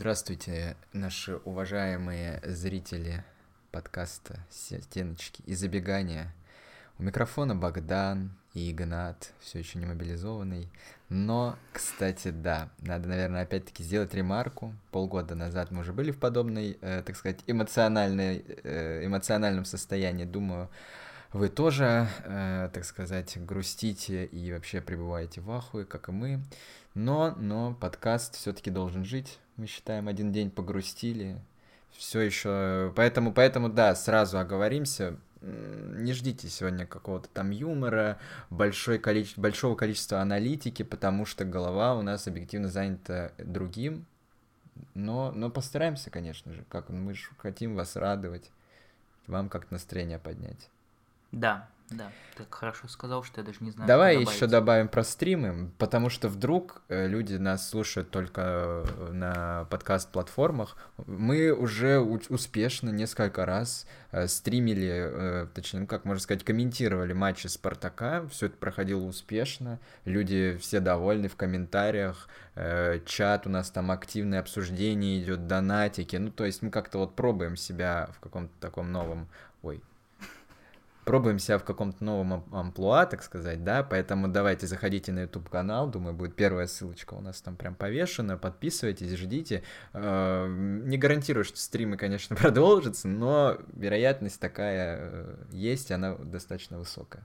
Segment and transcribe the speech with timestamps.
[0.00, 3.22] Здравствуйте, наши уважаемые зрители
[3.70, 6.32] подкаста «Стеночки и забегания».
[6.98, 10.70] У микрофона Богдан и Игнат, все еще не мобилизованный.
[11.10, 14.74] Но, кстати, да, надо, наверное, опять-таки сделать ремарку.
[14.90, 20.24] Полгода назад мы уже были в подобной, э, так сказать, эмоциональной, э, эмоциональном состоянии.
[20.24, 20.70] Думаю,
[21.32, 26.40] вы тоже, э, так сказать, грустите и вообще пребываете в ахуе, как и мы.
[26.94, 31.38] Но, но подкаст все-таки должен жить мы считаем, один день погрустили.
[31.92, 32.92] Все еще.
[32.96, 35.18] Поэтому, поэтому, да, сразу оговоримся.
[35.42, 38.18] Не ждите сегодня какого-то там юмора,
[38.50, 39.38] большой количе...
[39.40, 44.06] большого количества аналитики, потому что голова у нас объективно занята другим.
[44.94, 48.50] Но, но постараемся, конечно же, как мы же хотим вас радовать,
[49.26, 50.70] вам как настроение поднять.
[51.32, 53.88] Да, да, ты хорошо сказал, что я даже не знаю.
[53.88, 59.64] Давай еще добавим про стримы, потому что вдруг э, люди нас слушают только э, на
[59.70, 60.76] подкаст-платформах.
[61.06, 68.24] Мы уже успешно несколько раз э, стримили, точнее, ну как можно сказать, комментировали матчи Спартака.
[68.30, 69.80] Все это проходило успешно.
[70.04, 72.28] Люди все довольны в комментариях.
[73.04, 76.14] Чат у нас там активное обсуждение идет, донатики.
[76.14, 79.28] Ну, то есть мы как-то вот пробуем себя в каком-то таком новом...
[79.62, 79.82] Ой,
[81.10, 86.14] пробуем себя в каком-то новом амплуа, так сказать, да, поэтому давайте заходите на YouTube-канал, думаю,
[86.14, 89.64] будет первая ссылочка у нас там прям повешена, подписывайтесь, ждите.
[89.92, 97.24] Э, не гарантирую, что стримы, конечно, продолжатся, но вероятность такая э, есть, она достаточно высокая.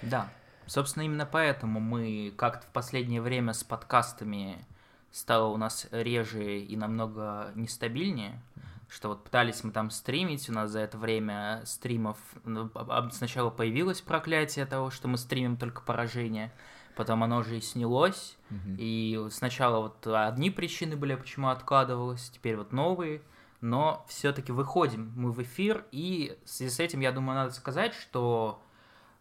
[0.00, 0.28] Да,
[0.66, 4.64] собственно, именно поэтому мы как-то в последнее время с подкастами
[5.10, 8.40] стало у нас реже и намного нестабильнее,
[8.88, 12.70] что вот пытались мы там стримить, у нас за это время стримов ну,
[13.12, 16.52] сначала появилось проклятие того, что мы стримим только поражение,
[16.96, 18.76] потом оно уже и снялось, mm-hmm.
[18.78, 23.22] и сначала вот одни причины были, почему откладывалось, теперь вот новые,
[23.60, 27.94] но все-таки выходим мы в эфир, и в связи с этим, я думаю, надо сказать,
[27.94, 28.62] что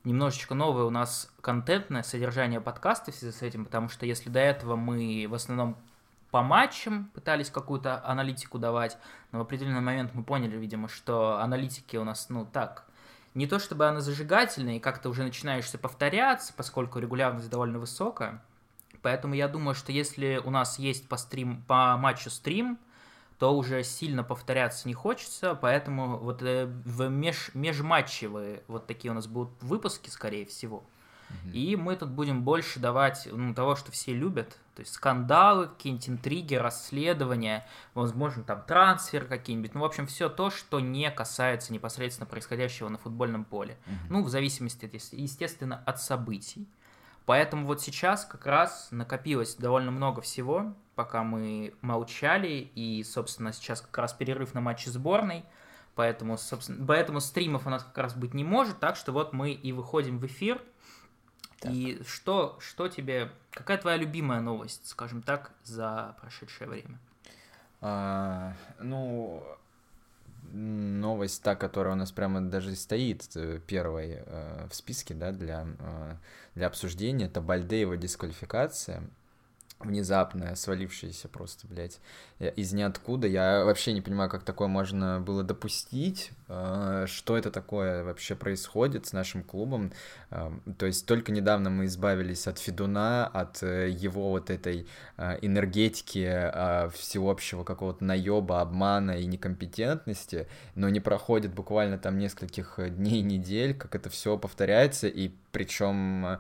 [0.03, 4.39] немножечко новое у нас контентное содержание подкаста в связи с этим, потому что если до
[4.39, 5.77] этого мы в основном
[6.33, 8.97] по матчам пытались какую-то аналитику давать,
[9.31, 12.85] но в определенный момент мы поняли, видимо, что аналитики у нас, ну, так,
[13.35, 18.41] не то чтобы она зажигательная, и как-то уже начинаешься повторяться, поскольку регулярность довольно высокая.
[19.03, 22.79] Поэтому я думаю, что если у нас есть по, стрим, по матчу стрим,
[23.37, 29.13] то уже сильно повторяться не хочется, поэтому вот э, в меж, межматчевые вот такие у
[29.13, 30.83] нас будут выпуски, скорее всего.
[31.51, 34.57] И мы тут будем больше давать ну, того, что все любят.
[34.75, 39.75] То есть скандалы, какие-нибудь интриги, расследования, возможно, там трансфер какие-нибудь.
[39.75, 43.77] Ну, в общем, все то, что не касается непосредственно происходящего на футбольном поле.
[43.85, 43.95] Угу.
[44.09, 46.67] Ну, в зависимости, естественно, от событий.
[47.25, 53.81] Поэтому вот сейчас как раз накопилось довольно много всего, пока мы молчали, и, собственно, сейчас
[53.81, 55.45] как раз перерыв на матче сборной,
[55.95, 59.51] поэтому, собственно, поэтому стримов у нас как раз быть не может, так что вот мы
[59.51, 60.59] и выходим в эфир–
[61.63, 61.71] так.
[61.73, 66.99] И что, что тебе, какая твоя любимая новость, скажем так, за прошедшее время?
[67.81, 69.43] А, ну,
[70.51, 75.65] новость та, которая у нас прямо даже стоит э, первой э, в списке, да, для,
[75.79, 76.15] э,
[76.55, 79.03] для обсуждения, это Бальдеева дисквалификация
[79.85, 81.99] внезапная, свалившаяся просто, блядь,
[82.39, 83.27] из ниоткуда.
[83.27, 86.42] Я вообще не понимаю, как такое можно было допустить, э,
[87.07, 89.91] что это такое вообще происходит с нашим клубом.
[90.31, 94.87] Э, то есть только недавно мы избавились от Федуна, от э, его вот этой
[95.17, 96.51] энергетики,
[96.91, 103.95] всеобщего какого-то наеба, обмана и некомпетентности, но не проходит буквально там нескольких дней, недель, как
[103.95, 106.39] это все повторяется, и причем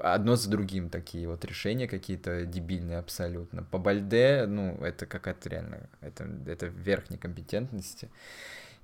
[0.00, 3.62] одно за другим такие вот решения какие-то дебильные абсолютно.
[3.62, 8.10] По Бальде, ну, это какая-то реально, это, это верх некомпетентности.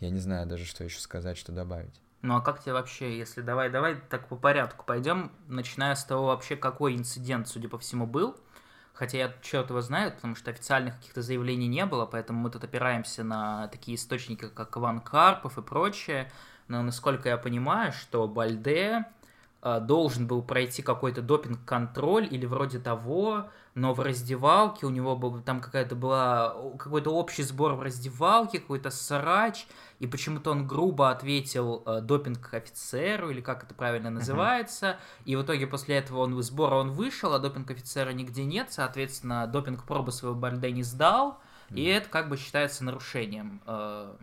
[0.01, 2.01] Я не знаю даже, что еще сказать, что добавить.
[2.23, 6.27] Ну а как тебе вообще, если давай, давай так по порядку пойдем, начиная с того
[6.27, 8.37] вообще, какой инцидент, судя по всему, был.
[8.93, 12.65] Хотя я черт его знаю, потому что официальных каких-то заявлений не было, поэтому мы тут
[12.65, 16.31] опираемся на такие источники, как Иван Карпов и прочее.
[16.69, 19.07] Но насколько я понимаю, что Бальде
[19.63, 25.61] должен был пройти какой-то допинг-контроль или вроде того, но в раздевалке у него был там
[25.61, 29.67] какая-то была какой-то общий сбор в раздевалке, какой-то срач,
[29.99, 35.23] и почему-то он грубо ответил э, допинг офицеру или как это правильно называется, uh-huh.
[35.27, 39.47] и в итоге после этого он сбора он вышел, а допинг офицера нигде нет, соответственно
[39.47, 41.77] допинг пробы своего Бальде не сдал, uh-huh.
[41.77, 44.15] и это как бы считается нарушением э,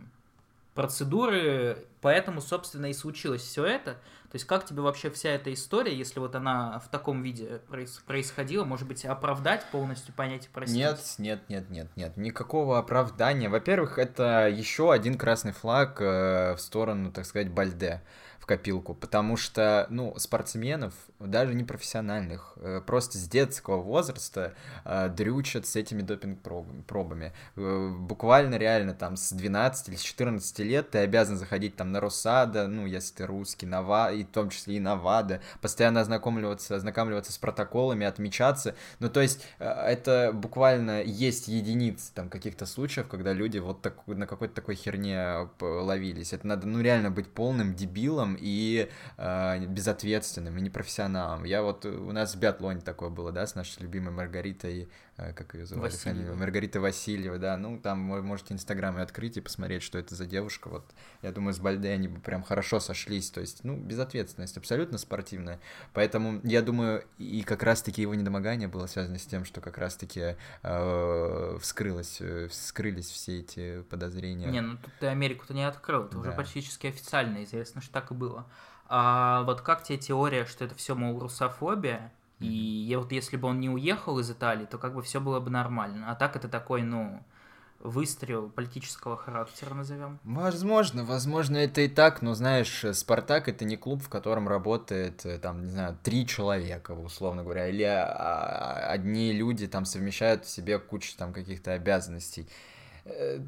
[0.74, 3.96] процедуры поэтому, собственно, и случилось все это.
[4.30, 7.62] То есть как тебе вообще вся эта история, если вот она в таком виде
[8.06, 10.76] происходила, может быть, оправдать полностью, понять и простить?
[10.76, 13.48] Нет, нет, нет, нет, нет, никакого оправдания.
[13.48, 18.02] Во-первых, это еще один красный флаг э, в сторону, так сказать, Бальде
[18.48, 24.54] копилку, потому что, ну, спортсменов, даже не профессиональных, э, просто с детского возраста
[24.84, 27.32] э, дрючат с этими допинг-пробами.
[27.56, 32.00] Э, буквально реально там с 12 или с 14 лет ты обязан заходить там на
[32.00, 36.00] Росада, ну, если ты русский, на ВА, и в том числе и на ВАДА, постоянно
[36.00, 38.74] ознакомливаться, ознакомливаться с протоколами, отмечаться.
[38.98, 44.26] Ну, то есть это буквально есть единицы там каких-то случаев, когда люди вот так, на
[44.26, 46.32] какой-то такой херне ловились.
[46.32, 51.44] Это надо, ну, реально быть полным дебилом и э, безответственным, и непрофессионалом.
[51.44, 54.88] Я вот, у нас в биатлоне такое было, да, с нашей любимой Маргаритой
[55.18, 56.36] Э, как ее зовут, Васильева.
[56.36, 60.26] Маргарита Васильева, да, ну, там вы можете Инстаграм и открыть и посмотреть, что это за
[60.26, 60.84] девушка, вот,
[61.22, 65.58] я думаю, с Бальде они бы прям хорошо сошлись, то есть, ну, безответственность абсолютно спортивная,
[65.92, 70.36] поэтому, я думаю, и как раз-таки его недомогание было связано с тем, что как раз-таки
[70.62, 74.46] э, вскрылось, э, вскрылись все эти подозрения.
[74.46, 76.20] Не, ну, тут ты Америку-то не открыл, это да.
[76.20, 78.27] уже практически официально известно, что так и было.
[78.88, 83.48] А вот как тебе теория, что это все, мол, русофобия, и я вот если бы
[83.48, 86.10] он не уехал из Италии, то как бы все было бы нормально.
[86.10, 87.22] А так это такой, ну,
[87.80, 90.18] выстрел политического характера, назовем.
[90.24, 95.38] Возможно, возможно, это и так, но знаешь, Спартак это не клуб, в котором работает, э,
[95.38, 100.50] там, не знаю, три человека, условно говоря, или а, а, одни люди там совмещают в
[100.50, 102.48] себе кучу там каких-то обязанностей.
[103.10, 103.40] Э,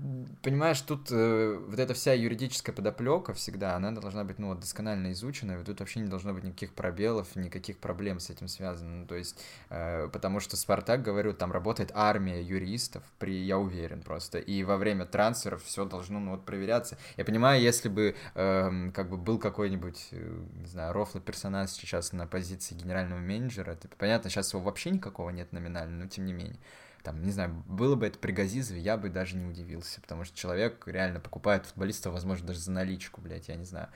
[0.42, 5.12] понимаешь, тут э, вот эта вся юридическая подоплека всегда, она должна быть, ну, вот, досконально
[5.12, 9.00] изучена, и тут вообще не должно быть никаких пробелов, никаких проблем с этим связано.
[9.00, 14.02] Ну, то есть, э, потому что Спартак, говорю, там работает армия юристов, при, я уверен
[14.02, 16.96] просто, и во время трансферов все должно, ну, вот, проверяться.
[17.16, 22.26] Я понимаю, если бы, э, как бы, был какой-нибудь, не знаю, рофлый персонаж сейчас на
[22.26, 26.58] позиции генерального менеджера, это понятно, сейчас его вообще никакого нет номинально, но тем не менее
[27.02, 30.36] там, не знаю, было бы это при Газизове, я бы даже не удивился, потому что
[30.36, 33.88] человек реально покупает футболиста, возможно, даже за наличку, блядь, я не знаю.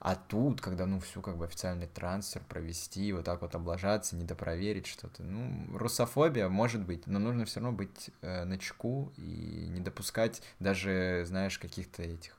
[0.00, 4.86] А тут, когда, ну, всю как бы официальный трансфер провести, вот так вот облажаться, недопроверить
[4.86, 9.80] что-то, ну, русофобия может быть, но нужно все равно быть э, на чеку и не
[9.80, 12.34] допускать даже, знаешь, каких-то этих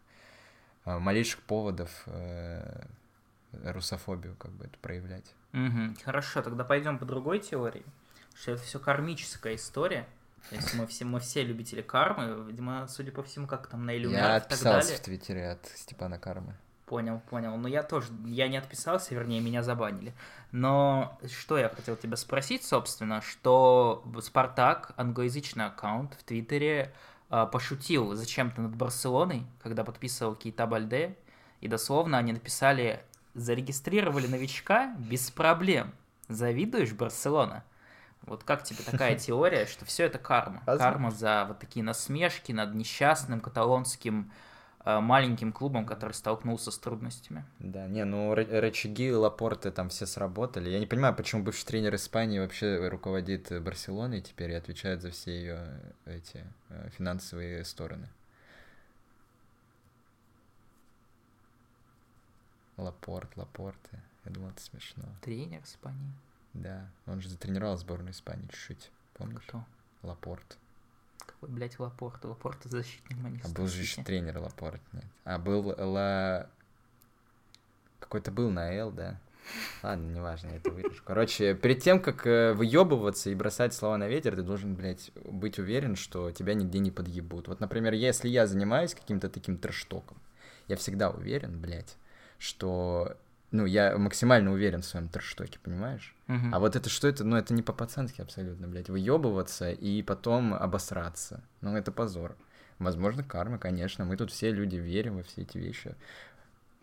[0.86, 2.84] э, малейших поводов э,
[3.52, 5.36] русофобию как бы это проявлять.
[5.54, 5.98] Угу.
[6.04, 7.86] Хорошо, тогда пойдем по другой теории
[8.36, 10.08] что это все кармическая история.
[10.50, 13.96] То есть мы все, мы все любители кармы, видимо, судя по всему, как там на
[13.96, 16.56] иллюминатах Я отписался в Твиттере от Степана Кармы.
[16.86, 17.56] Понял, понял.
[17.56, 20.14] Но я тоже, я не отписался, вернее, меня забанили.
[20.52, 26.94] Но что я хотел тебя спросить, собственно, что Спартак, англоязычный аккаунт в Твиттере,
[27.30, 31.16] а, пошутил зачем-то над Барселоной, когда подписывал Кейта Бальде,
[31.62, 33.02] и дословно они написали
[33.36, 35.94] «Зарегистрировали новичка без проблем.
[36.28, 37.64] Завидуешь, Барселона?»
[38.24, 40.62] Вот как тебе такая теория, что все это карма?
[40.66, 44.32] Карма за вот такие насмешки над несчастным каталонским
[44.86, 47.44] э, маленьким клубом, который столкнулся с трудностями.
[47.60, 50.70] Да, не, ну рычаги Лапорты там все сработали.
[50.70, 55.32] Я не понимаю, почему бывший тренер Испании вообще руководит Барселоной теперь и отвечает за все
[55.32, 58.08] ее эти э, финансовые стороны.
[62.78, 64.00] Лапорт, Лапорты.
[64.26, 65.04] Я думал, это смешно.
[65.22, 66.14] Тренер Испании.
[66.54, 69.44] Да, он же затренировал сборную Испании чуть-чуть, помнишь?
[69.48, 69.64] Кто?
[70.04, 70.58] Лапорт.
[71.26, 72.24] Какой, блядь, Лапорт?
[72.26, 75.06] Лапорт защитник Манчестер А был же еще тренер Лапорт, нет.
[75.24, 76.48] А был Ла...
[78.00, 79.20] Какой-то был на Л, да?
[79.84, 81.02] Ладно, неважно, я это вырежу.
[81.04, 85.58] Короче, перед тем, как э, выебываться и бросать слова на ветер, ты должен, блядь, быть
[85.60, 87.48] уверен, что тебя нигде не подъебут.
[87.48, 90.18] Вот, например, если я занимаюсь каким-то таким трэштоком,
[90.68, 91.98] я всегда уверен, блядь,
[92.38, 93.18] что
[93.52, 96.16] ну, я максимально уверен в своем трэштоке, понимаешь?
[96.28, 96.50] Uh-huh.
[96.54, 97.24] А вот это что это?
[97.24, 98.90] Ну, это не по-пацански абсолютно, блядь.
[98.90, 101.44] Выебываться и потом обосраться.
[101.60, 102.38] Ну, это позор.
[102.80, 104.06] Возможно, карма, конечно.
[104.06, 105.96] Мы тут все люди верим во все эти вещи.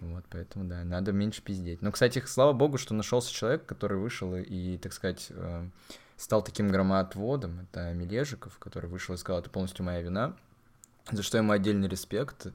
[0.01, 1.83] Вот, поэтому, да, надо меньше пиздеть.
[1.83, 5.69] Но, кстати, слава богу, что нашелся человек, который вышел и, так сказать, э,
[6.17, 7.61] стал таким громоотводом.
[7.61, 10.37] Это Мележиков, который вышел и сказал, это полностью моя вина,
[11.11, 12.49] за что ему отдельный респект.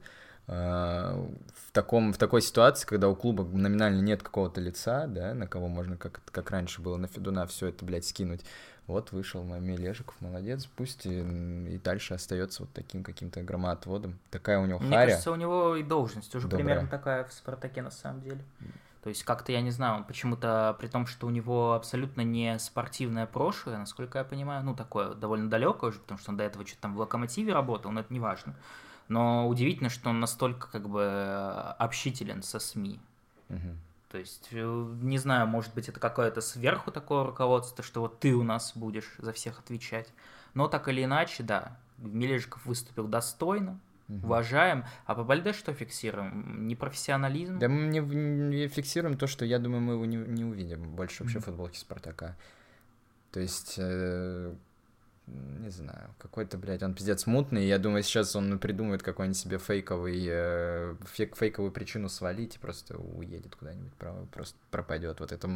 [0.46, 5.46] Э, в, таком, в такой ситуации, когда у клуба номинально нет какого-то лица, да, на
[5.46, 8.44] кого можно, как, как раньше было, на Федуна все это, блядь, скинуть,
[8.86, 14.18] вот вышел Лежиков, молодец, пусть и, и дальше остается вот таким каким-то громоотводом.
[14.30, 15.06] Такая у него Мне харя.
[15.06, 16.64] кажется, у него и должность уже Добрая.
[16.64, 18.44] примерно такая в Спартаке на самом деле.
[19.02, 22.58] То есть как-то, я не знаю, он почему-то, при том, что у него абсолютно не
[22.58, 26.66] спортивное прошлое, насколько я понимаю, ну, такое довольно далекое уже, потому что он до этого
[26.66, 28.54] что-то там в Локомотиве работал, но это не важно
[29.08, 31.04] но удивительно, что он настолько как бы
[31.78, 32.98] общителен со СМИ.
[33.50, 33.76] Угу.
[34.10, 38.34] То есть, э, не знаю, может быть, это какое-то сверху такое руководство, что вот ты
[38.34, 40.08] у нас будешь за всех отвечать.
[40.54, 44.26] Но так или иначе, да, Мележиков выступил достойно, угу.
[44.26, 44.84] уважаем.
[45.06, 46.66] А по Бальде что фиксируем?
[46.66, 47.58] Непрофессионализм?
[47.58, 51.24] Да мы не, не фиксируем то, что я думаю, мы его не, не увидим больше
[51.24, 52.36] вообще mm футболки Спартака.
[53.32, 54.54] То есть, э,
[55.26, 60.22] не знаю, какой-то, блядь, он пиздец мутный, я думаю, сейчас он придумает какой-нибудь себе фейковый,
[60.28, 63.92] э, фейк, фейковую причину свалить и просто уедет куда-нибудь,
[64.30, 65.20] просто пропадет.
[65.20, 65.48] Вот это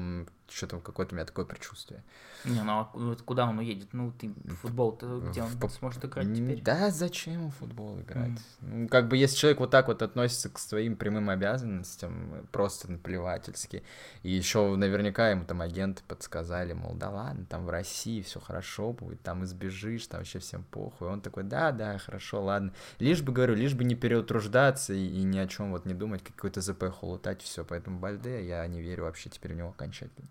[0.48, 2.02] что-то какое-то у меня такое предчувствие.
[2.44, 3.92] Не, ну а куда он уедет?
[3.92, 4.32] Ну, ты
[4.62, 5.68] футбол-то где он в...
[5.68, 6.62] сможет играть теперь?
[6.62, 8.30] Да, зачем ему футбол играть?
[8.30, 8.38] Mm.
[8.60, 13.82] Ну, как бы, если человек вот так вот относится к своим прямым обязанностям, просто наплевательски,
[14.22, 18.92] и еще наверняка ему там агенты подсказали, мол, да ладно, там в России все хорошо
[18.92, 21.08] будет, там избежишь, там вообще всем похуй.
[21.08, 22.72] Он такой, да, да, хорошо, ладно.
[22.98, 26.22] Лишь бы, говорю, лишь бы не переутруждаться и, и ни о чем вот не думать,
[26.22, 27.64] какой-то ЗП холутать, все.
[27.64, 30.28] Поэтому Бальде я не верю вообще теперь в него окончательно.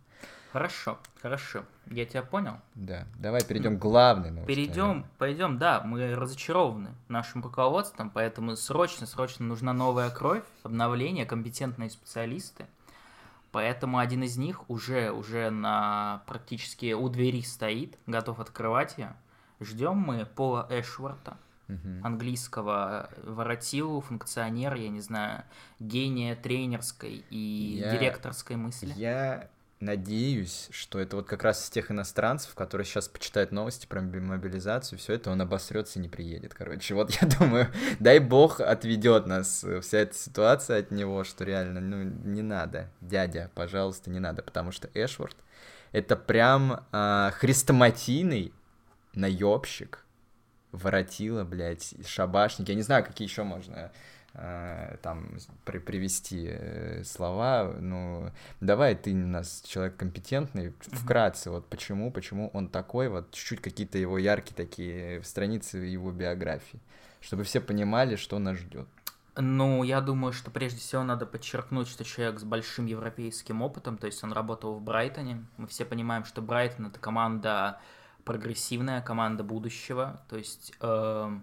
[0.54, 1.66] Хорошо, хорошо.
[1.88, 2.54] Я тебя понял.
[2.74, 3.06] Да.
[3.20, 4.48] Давай перейдем к главной новости.
[4.48, 11.90] Перейдем, пойдем, да, мы разочарованы нашим руководством, поэтому срочно, срочно нужна новая кровь, обновление, компетентные
[11.90, 12.66] специалисты.
[13.52, 19.16] Поэтому один из них уже, уже на практически у двери стоит, готов открывать ее.
[19.60, 21.38] Ждем мы Пола Эшворта,
[21.68, 25.44] uh английского воротилу, функционера, я не знаю,
[25.80, 28.94] гения тренерской и я, директорской мысли.
[28.96, 34.02] Я надеюсь, что это вот как раз из тех иностранцев, которые сейчас почитают новости про
[34.02, 36.54] мобилизацию, все это он обосрется и не приедет.
[36.54, 37.68] Короче, вот я думаю,
[38.00, 42.92] дай бог отведет нас э, вся эта ситуация от него, что реально, ну, не надо,
[43.02, 45.36] дядя, пожалуйста, не надо, потому что Эшворд
[45.92, 48.54] это прям а, хрестоматийный
[49.14, 50.06] наебщик,
[50.72, 53.90] воротила, блядь, шабашник, я не знаю, какие еще можно Э,
[55.02, 55.30] там
[55.66, 62.52] при, привести э, слова, ну, давай ты у нас человек компетентный, вкратце, вот почему, почему
[62.54, 66.80] он такой, вот чуть-чуть какие-то его яркие такие страницы его биографии,
[67.20, 68.88] чтобы все понимали, что нас ждет.
[69.40, 74.08] Ну, я думаю, что прежде всего надо подчеркнуть, что человек с большим европейским опытом, то
[74.08, 75.46] есть он работал в Брайтоне.
[75.58, 77.80] Мы все понимаем, что Брайтон это команда
[78.24, 81.40] прогрессивная, команда будущего, то есть э,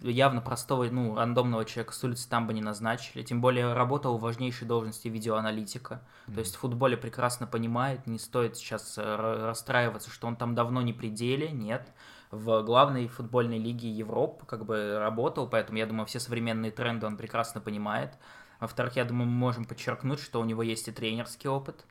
[0.00, 3.22] явно простого, ну, рандомного человека с улицы там бы не назначили.
[3.22, 6.02] Тем более работал в важнейшей должности видеоаналитика.
[6.26, 6.34] Mm-hmm.
[6.34, 10.82] То есть в футболе прекрасно понимает, не стоит сейчас э, расстраиваться, что он там давно
[10.82, 11.88] не при деле, нет.
[12.30, 17.16] В главной футбольной лиге Европы как бы работал, поэтому я думаю, все современные тренды он
[17.16, 18.14] прекрасно понимает.
[18.60, 21.84] Во-вторых, я думаю, мы можем подчеркнуть, что у него есть и тренерский опыт.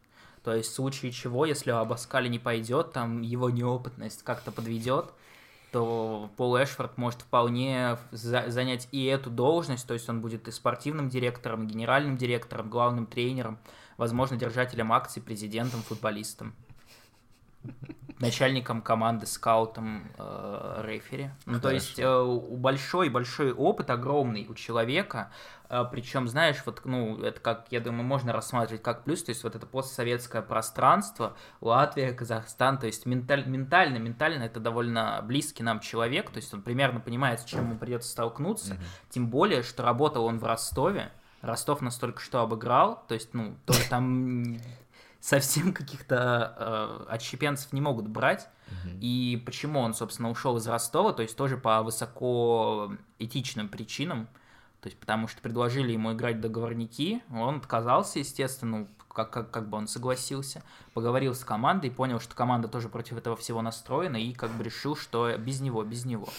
[0.43, 5.13] То есть в случае чего, если Абаскали не пойдет, там его неопытность как-то подведет,
[5.71, 10.51] то Пол Эшфорд может вполне за занять и эту должность, то есть он будет и
[10.51, 13.59] спортивным директором, и генеральным директором, главным тренером,
[13.97, 16.53] возможно, держателем акций, президентом, футболистом
[18.19, 21.29] начальником команды, скаутом, э, рефери.
[21.45, 25.31] Ну, то есть э, большой-большой опыт, огромный у человека,
[25.69, 29.55] причем, знаешь, вот, ну, это как, я думаю, можно рассматривать как плюс, то есть вот
[29.55, 36.31] это постсоветское пространство, Латвия, Казахстан, то есть менталь, ментально, ментально это довольно близкий нам человек,
[36.31, 39.09] то есть он примерно понимает, с чем ему придется столкнуться, mm-hmm.
[39.09, 41.11] тем более, что работал он в Ростове,
[41.41, 44.57] Ростов настолько что обыграл, то есть, ну, тоже там
[45.19, 48.47] совсем каких-то э, отщепенцев не могут брать.
[49.01, 54.29] И почему он, собственно, ушел из Ростова, то есть тоже по высокоэтичным причинам,
[54.81, 59.77] то есть потому что предложили ему играть договорники, он отказался, естественно, как, как, как бы
[59.77, 64.51] он согласился, поговорил с командой, понял, что команда тоже против этого всего настроена, и как
[64.51, 66.29] бы решил, что без него, без него.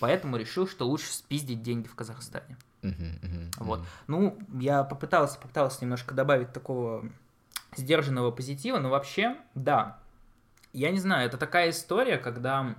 [0.00, 2.56] Поэтому решил, что лучше спиздить деньги в Казахстане.
[2.82, 3.80] Uh-huh, uh-huh, вот.
[4.08, 7.08] Ну, я попытался, попытался немножко добавить такого
[7.76, 9.98] сдержанного позитива, но вообще, да,
[10.72, 12.74] я не знаю, это такая история, когда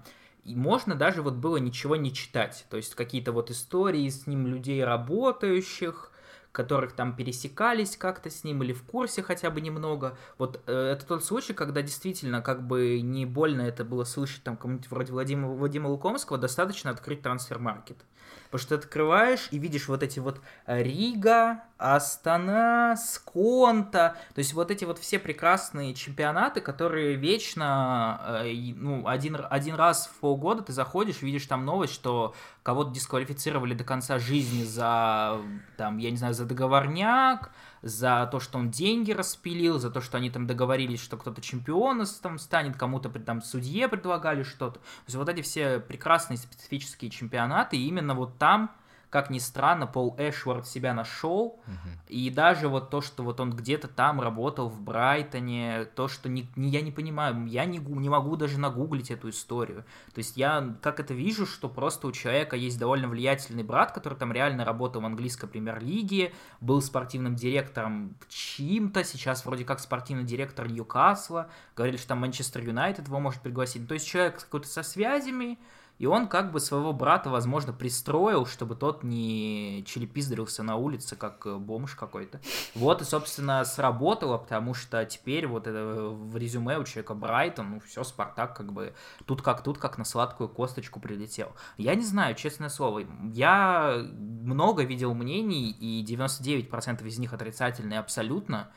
[0.54, 4.84] можно даже вот было ничего не читать, то есть какие-то вот истории с ним людей
[4.84, 6.12] работающих,
[6.56, 10.18] которых там пересекались как-то с ним или в курсе хотя бы немного.
[10.38, 14.56] Вот э, это тот случай, когда действительно как бы не больно это было слышать там
[14.56, 17.98] кому-нибудь вроде Владимира, Владимира Лукомского, достаточно открыть трансфер-маркет.
[18.46, 24.54] Потому что ты открываешь и видишь вот эти вот э, Рига, Астана, Сконта, то есть
[24.54, 30.62] вот эти вот все прекрасные чемпионаты, которые вечно, э, ну, один, один раз в полгода
[30.64, 35.38] ты заходишь, видишь там новость, что кого-то дисквалифицировали до конца жизни за,
[35.76, 37.52] там, я не знаю, за договорняк,
[37.82, 42.08] за то, что он деньги распилил, за то, что они там договорились, что кто-то чемпионом
[42.22, 44.80] там станет, кому-то там судье предлагали что-то.
[44.80, 48.72] То есть вот эти все прекрасные специфические чемпионаты, и именно вот там
[49.16, 51.62] как ни странно, Пол Эшвард себя нашел,
[52.10, 56.50] и даже вот то, что вот он где-то там работал в Брайтоне, то, что не,
[56.58, 59.86] не, я не понимаю, я не, не могу даже нагуглить эту историю.
[60.14, 64.18] То есть я как это вижу, что просто у человека есть довольно влиятельный брат, который
[64.18, 70.70] там реально работал в английской премьер-лиге, был спортивным директором чьим-то, сейчас вроде как спортивный директор
[70.70, 73.84] Ньюкасла, говорили, что там Манчестер Юнайтед его может пригласить.
[73.84, 75.58] Ну, то есть человек какой-то со связями,
[75.98, 81.46] и он как бы своего брата, возможно, пристроил, чтобы тот не челепиздрился на улице, как
[81.46, 82.42] э, бомж какой-то.
[82.74, 87.80] Вот, и, собственно, сработало, потому что теперь вот это в резюме у человека Брайтон, ну,
[87.80, 88.94] все, Спартак как бы
[89.26, 91.54] тут как тут, как на сладкую косточку прилетел.
[91.78, 98.70] Я не знаю, честное слово, я много видел мнений, и 99% из них отрицательные абсолютно,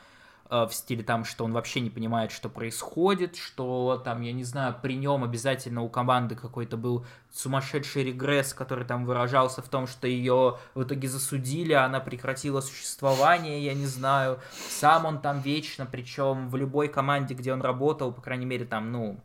[0.49, 4.75] в стиле там, что он вообще не понимает, что происходит, что там, я не знаю,
[4.81, 10.07] при нем обязательно у команды какой-то был сумасшедший регресс, который там выражался в том, что
[10.07, 14.39] ее в итоге засудили, а она прекратила существование, я не знаю.
[14.69, 18.91] Сам он там вечно, причем в любой команде, где он работал, по крайней мере, там,
[18.91, 19.19] ну,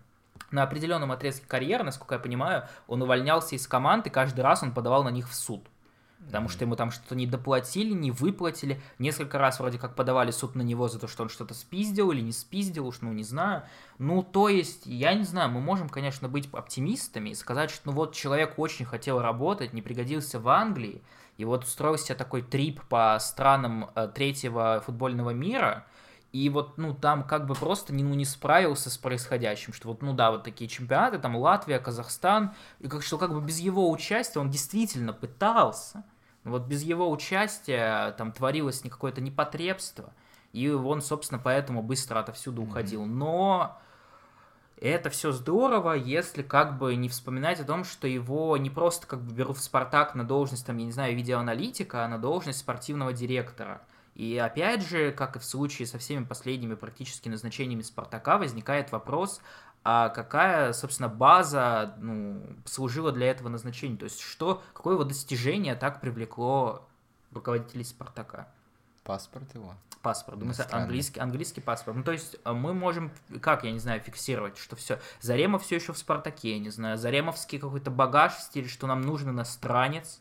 [0.51, 5.03] на определенном отрезке карьеры, насколько я понимаю, он увольнялся из команды, каждый раз он подавал
[5.05, 5.67] на них в суд
[6.27, 8.81] потому что ему там что-то не доплатили, не выплатили.
[8.99, 12.21] Несколько раз вроде как подавали суд на него за то, что он что-то спиздил или
[12.21, 13.63] не спиздил, уж ну не знаю.
[13.99, 17.93] Ну, то есть, я не знаю, мы можем, конечно, быть оптимистами и сказать, что ну
[17.93, 21.03] вот человек очень хотел работать, не пригодился в Англии,
[21.37, 25.87] и вот устроил себе такой трип по странам э, третьего футбольного мира,
[26.35, 30.03] и вот, ну, там как бы просто не, ну, не справился с происходящим, что вот,
[30.03, 33.89] ну да, вот такие чемпионаты, там Латвия, Казахстан, и как, что как бы без его
[33.89, 36.03] участия он действительно пытался,
[36.45, 40.13] вот без его участия там творилось какое-то непотребство,
[40.53, 43.07] и он, собственно, поэтому быстро отовсюду уходил.
[43.07, 43.81] Но
[44.81, 49.23] это все здорово, если как бы не вспоминать о том, что его не просто как
[49.23, 53.13] бы берут в Спартак на должность, там, я не знаю, видеоаналитика, а на должность спортивного
[53.13, 53.83] директора.
[54.15, 59.41] И опять же, как и в случае со всеми последними практически назначениями Спартака, возникает вопрос,
[59.85, 63.99] а какая, собственно, база ну, служила для этого назначения?
[63.99, 66.89] То есть что, какое его достижение так привлекло
[67.33, 68.49] руководителей Спартака?
[69.05, 69.75] Паспорт его.
[70.01, 70.43] Паспорт.
[70.43, 71.99] Мы английский, английский паспорт.
[71.99, 73.11] Ну, то есть э, мы можем,
[73.43, 74.99] как, я не знаю, фиксировать, что все.
[75.21, 76.97] Зарема все еще в Спартаке, я не знаю.
[76.97, 80.21] Заремовский какой-то багаж в стиле, что нам нужен иностранец.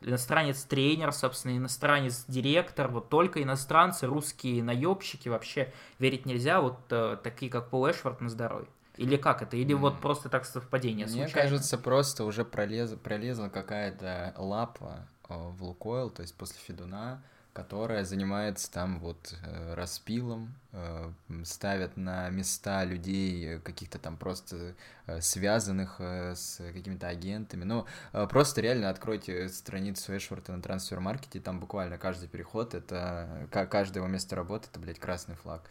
[0.00, 7.70] Иностранец-тренер, собственно, иностранец-директор, вот только иностранцы, русские наебщики, вообще верить нельзя, вот э, такие, как
[7.70, 8.68] Пол Эшвард, на здоровье.
[8.96, 9.56] Или как это?
[9.56, 9.78] Или mm.
[9.78, 11.48] вот просто так совпадение Мне случайно?
[11.48, 17.22] кажется, просто уже пролез, пролезла какая-то лапа э, в Лукойл, то есть после Федуна,
[17.54, 21.10] которая занимается там вот э, распилом, э,
[21.44, 24.74] ставят на места людей каких-то там просто
[25.20, 27.64] связанных с какими-то агентами.
[27.64, 27.86] Ну,
[28.28, 34.36] просто реально откройте страницу Эшворта на трансфер-маркете, там буквально каждый переход, это каждое его место
[34.36, 35.62] работы, это, блядь, красный флаг.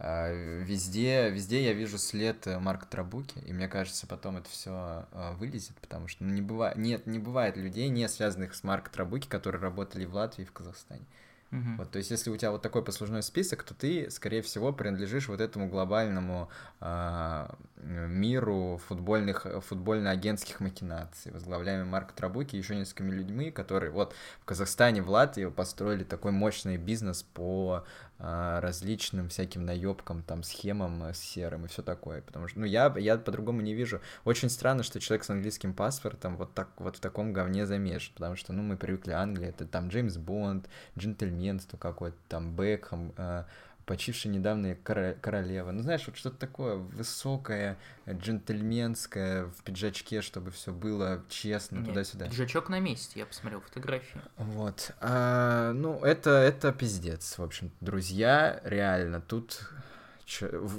[0.00, 4.70] А, везде, везде я вижу след э, Марка Трабуки, и мне кажется, потом это все
[4.70, 9.26] а, вылезет, потому что не бывает, нет, не бывает людей, не связанных с Марком Трабуки,
[9.26, 11.04] которые работали в Латвии и в Казахстане.
[11.50, 11.60] Угу.
[11.78, 15.28] Вот, то есть, если у тебя вот такой послужной список, то ты, скорее всего, принадлежишь
[15.28, 23.50] вот этому глобальному э, миру футбольных, футбольно-агентских махинаций, возглавляемый Марк Трабуки и еще несколькими людьми,
[23.50, 30.22] которые вот в Казахстане, в Латвии построили такой мощный бизнес по э, различным всяким наебкам,
[30.22, 32.22] там, схемам э, серым и все такое.
[32.22, 34.00] Потому что, ну, я, я по-другому не вижу.
[34.24, 38.36] Очень странно, что человек с английским паспортом вот так вот в таком говне замешан, потому
[38.36, 43.44] что, ну, мы привыкли Англии, это там Джеймс Бонд, джентльменство какое-то, там Бекхэм, э,
[43.88, 45.72] почившая недавно королева.
[45.72, 52.28] Ну, знаешь, вот что-то такое высокое, джентльменское, в пиджачке, чтобы все было честно, туда-сюда.
[52.28, 54.20] Пиджачок на месте, я посмотрел фотографии.
[54.36, 54.92] Вот.
[55.00, 59.70] А, ну, это, это пиздец, в общем, друзья, реально, тут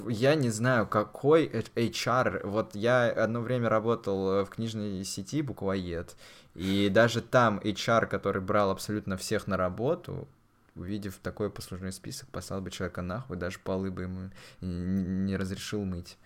[0.08, 2.46] я не знаю, какой HR.
[2.46, 6.16] Вот я одно время работал в книжной сети Буквоед,
[6.54, 10.28] и даже там HR, который брал абсолютно всех на работу,
[10.74, 14.30] увидев такой послужной список, послал бы человека нахуй, даже полы бы ему
[14.60, 16.18] не разрешил мыть.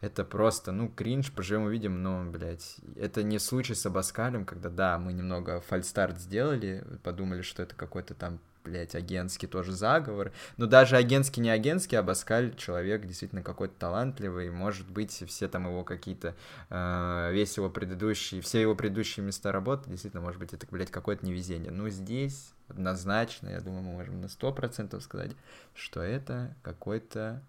[0.00, 4.98] Это просто, ну, кринж, поживем увидим, но, блядь, это не случай с Абаскалем, когда, да,
[4.98, 10.32] мы немного фальстарт сделали, подумали, что это какой-то там блядь, агентский тоже заговор.
[10.56, 14.50] Но даже агентский, не агентский, а Баскаль человек действительно какой-то талантливый.
[14.50, 16.34] Может быть, все там его какие-то,
[16.70, 21.24] э, весь его предыдущий, все его предыдущие места работы, действительно, может быть, это, блядь, какое-то
[21.26, 21.70] невезение.
[21.70, 25.32] Но здесь однозначно, я думаю, мы можем на сто процентов сказать,
[25.74, 27.42] что это какой-то,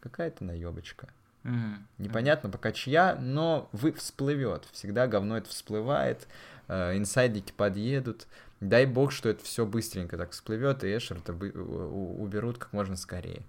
[0.00, 1.08] какая-то наебочка.
[1.42, 1.86] Мгм.
[1.98, 4.66] Непонятно пока чья, но вы всплывет.
[4.72, 6.26] Всегда говно это всплывает,
[6.68, 8.26] э, инсайдики подъедут.
[8.60, 12.96] Дай бог, что это все быстренько так всплывет, и Эшерта бы- у- уберут как можно
[12.96, 13.42] скорее.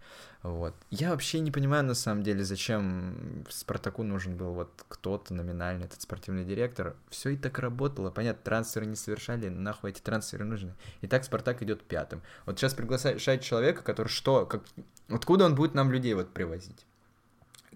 [0.44, 0.76] Вот.
[0.92, 6.02] Я вообще не понимаю, на самом деле, зачем Спартаку нужен был вот кто-то номинальный, этот
[6.04, 6.96] спортивный директор.
[7.10, 8.12] Все и так работало.
[8.12, 10.76] Понятно, трансферы не совершали, нахуй эти трансферы нужны.
[11.02, 12.22] И так Спартак идет пятым.
[12.46, 14.64] Вот сейчас приглашать человека, который что, как,
[15.10, 16.86] откуда он будет нам людей вот привозить?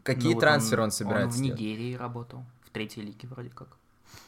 [0.04, 1.60] Какие Ну, вот трансферы он, Он собирается в делать?
[1.60, 3.70] Нигерии работал, в третьей лиге вроде как.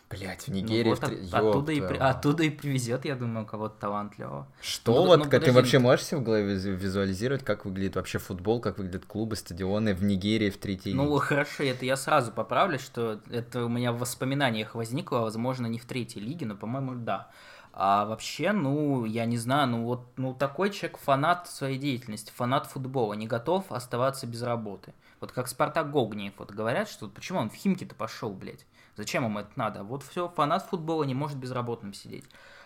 [0.09, 0.89] Блять, в Ну Нигерии.
[0.89, 4.47] вот в от- оттуда, и оттуда и привезет, я думаю, кого-то талантливого.
[4.61, 7.95] Что Ну, вот, ну, ты вообще ну- можешь себе в голове визу- визуализировать, как выглядит
[7.95, 12.31] вообще футбол, как выглядят клубы, стадионы в Нигерии в третьей Ну, хорошо, это я сразу
[12.31, 16.93] поправлю, что это у меня в воспоминаниях возникло, возможно, не в третьей лиге, но, по-моему,
[16.95, 17.29] да.
[17.73, 22.67] А вообще, ну, я не знаю, ну вот, ну, такой человек фанат своей деятельности, фанат
[22.67, 24.93] футбола, не готов оставаться без работы.
[25.19, 28.65] Вот как Спартак Гогниев, вот говорят, что почему он в Химки-то пошел, блядь?
[28.95, 29.84] Зачем ему это надо?
[29.84, 32.25] Вот все, фанат футбола не может безработным сидеть.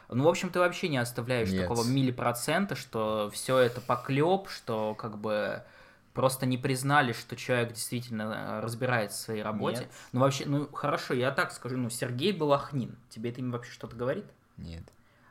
[0.10, 1.68] Ну, в общем, ты вообще не оставляешь Нет.
[1.68, 5.64] такого миллипроцента, что все это поклеп, что как бы
[6.14, 9.82] просто не признали, что человек действительно э, разбирается в своей работе.
[9.82, 9.90] Нет.
[10.12, 13.96] Ну, вообще, ну, хорошо, я так скажу, ну, Сергей Балахнин, тебе это имя вообще что-то
[13.96, 14.26] говорит?
[14.58, 14.84] Нет.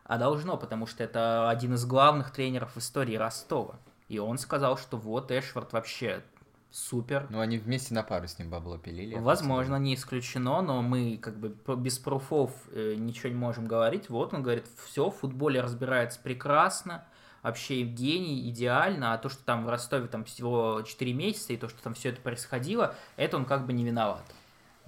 [0.05, 3.75] А должно, потому что это один из главных тренеров в истории Ростова.
[4.09, 6.23] И он сказал, что вот Эшвард вообще
[6.71, 7.27] супер.
[7.31, 9.17] Ну, они вместе на пару с ним бабло пилили.
[9.17, 14.09] Возможно, не исключено, но мы как бы без пруфов э, ничего не можем говорить.
[14.09, 17.05] Вот он говорит, все, в футболе разбирается прекрасно,
[17.43, 21.69] вообще гений, идеально, а то, что там в Ростове там всего 4 месяца, и то,
[21.69, 24.25] что там все это происходило, это он как бы не виноват.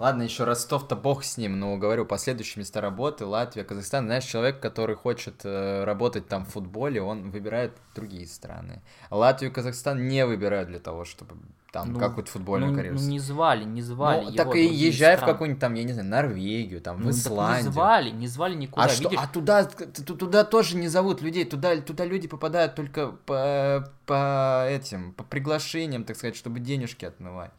[0.01, 4.59] Ладно, еще Ростов-то бог с ним, но говорю, последующие места работы, Латвия, Казахстан, знаешь, человек,
[4.59, 8.81] который хочет э, работать там в футболе, он выбирает другие страны.
[9.11, 11.37] Латвию и Казахстан не выбирают для того, чтобы
[11.71, 12.97] там Ну, какую-то футбольную ну, карьеру.
[12.99, 14.25] ну, не звали, не звали.
[14.25, 15.33] Ну, так и езжай в страны.
[15.35, 17.67] какую-нибудь там, я не знаю, Норвегию, там, в Ну, так Исландию.
[17.67, 18.87] не звали, не звали никуда.
[18.87, 19.11] А что?
[19.15, 21.45] А туда, туда тоже не зовут людей.
[21.45, 27.51] Туда, туда люди попадают только по, по этим, по приглашениям, так сказать, чтобы денежки отмывать.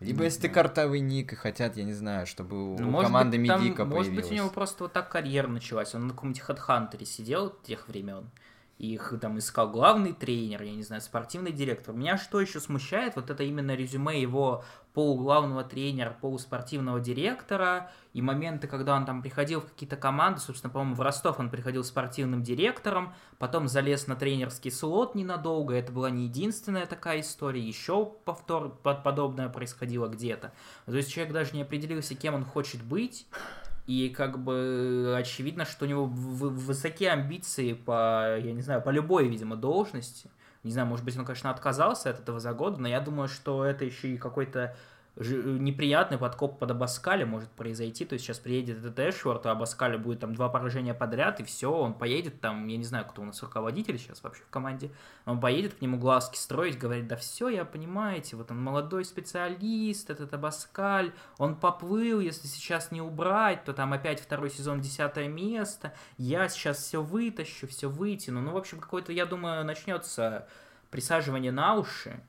[0.00, 0.54] Либо Не если ты знаю.
[0.54, 3.84] картовый ник и хотят, я не знаю, чтобы у Ну, может команды быть, там- Медика
[3.84, 4.28] Может появилась.
[4.28, 5.94] быть, у него просто вот так карьера началась.
[5.94, 8.28] Он на каком-нибудь хедхантере сидел тех времен.
[8.78, 11.94] Их там искал главный тренер, я не знаю, спортивный директор.
[11.94, 18.68] Меня что еще смущает, вот это именно резюме его полуглавного тренера, полуспортивного директора, и моменты,
[18.68, 23.12] когда он там приходил в какие-то команды, собственно, по-моему, в Ростов он приходил спортивным директором,
[23.38, 29.02] потом залез на тренерский слот ненадолго, это была не единственная такая история, еще повтор под-
[29.02, 30.52] подобное происходило где-то.
[30.86, 33.26] То есть человек даже не определился, кем он хочет быть,
[33.86, 39.28] и как бы очевидно, что у него высокие амбиции по, я не знаю, по любой,
[39.28, 40.30] видимо, должности.
[40.62, 43.64] Не знаю, может быть, он, конечно, отказался от этого за год, но я думаю, что
[43.64, 44.74] это еще и какой-то
[45.16, 48.04] неприятный подкоп под Абаскале может произойти.
[48.04, 51.72] То есть сейчас приедет этот Эшворт, а Абаскале будет там два поражения подряд, и все,
[51.72, 54.90] он поедет там, я не знаю, кто у нас руководитель сейчас вообще в команде,
[55.24, 60.10] он поедет к нему глазки строить, говорит, да все, я понимаете, вот он молодой специалист,
[60.10, 65.94] этот Абаскаль, он поплыл, если сейчас не убрать, то там опять второй сезон десятое место,
[66.18, 68.40] я сейчас все вытащу, все вытяну.
[68.40, 70.48] Ну, в общем, какой-то, я думаю, начнется
[70.90, 72.20] присаживание на уши,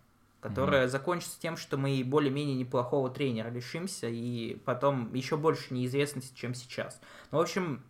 [0.49, 6.53] которое закончится тем, что мы более-менее неплохого тренера лишимся, и потом еще больше неизвестности, чем
[6.53, 6.99] сейчас.
[7.31, 7.83] Ну, в общем,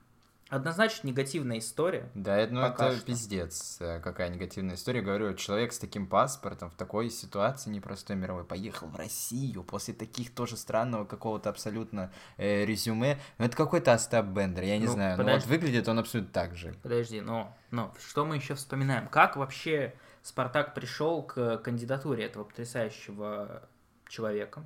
[0.50, 2.10] однозначно негативная история.
[2.13, 3.06] Да, это, ну, Пока это что.
[3.08, 5.02] пиздец, э, какая негативная история.
[5.02, 10.34] Говорю, человек с таким паспортом в такой ситуации непростой мировой поехал в Россию после таких
[10.34, 13.20] тоже странного какого-то абсолютно э, резюме.
[13.38, 15.18] Ну, это какой-то Остап Бендер, я не Ну, знаю.
[15.18, 15.50] Ну, вот подожди.
[15.50, 16.76] выглядит он абсолютно так же.
[16.84, 19.08] Подожди, но, но что мы еще вспоминаем?
[19.08, 23.61] Как вообще Спартак пришел к кандидатуре этого потрясающего
[24.07, 24.65] человека?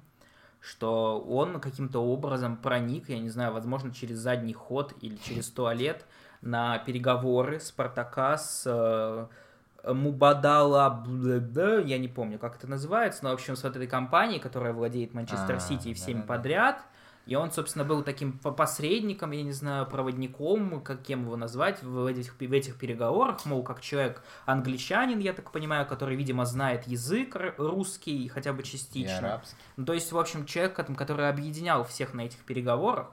[0.61, 6.05] Что он каким-то образом проник, я не знаю, возможно, через задний ход или через туалет
[6.41, 9.27] на переговоры Спартака с э,
[9.91, 11.05] Мубадала,
[11.85, 15.13] я не помню, как это называется, но, в общем, с вот этой компанией, которая владеет
[15.13, 16.81] Манчестер А, Сити и всеми подряд,
[17.29, 21.83] и он, собственно, был таким по- посредником, я не знаю, проводником, как кем его назвать,
[21.83, 26.87] в этих, в этих переговорах, мол, как человек англичанин, я так понимаю, который, видимо, знает
[26.87, 29.17] язык русский, хотя бы И частично.
[29.19, 29.55] арабский.
[29.77, 33.11] Ну, то есть, в общем, человек, кот- который объединял всех на этих переговорах.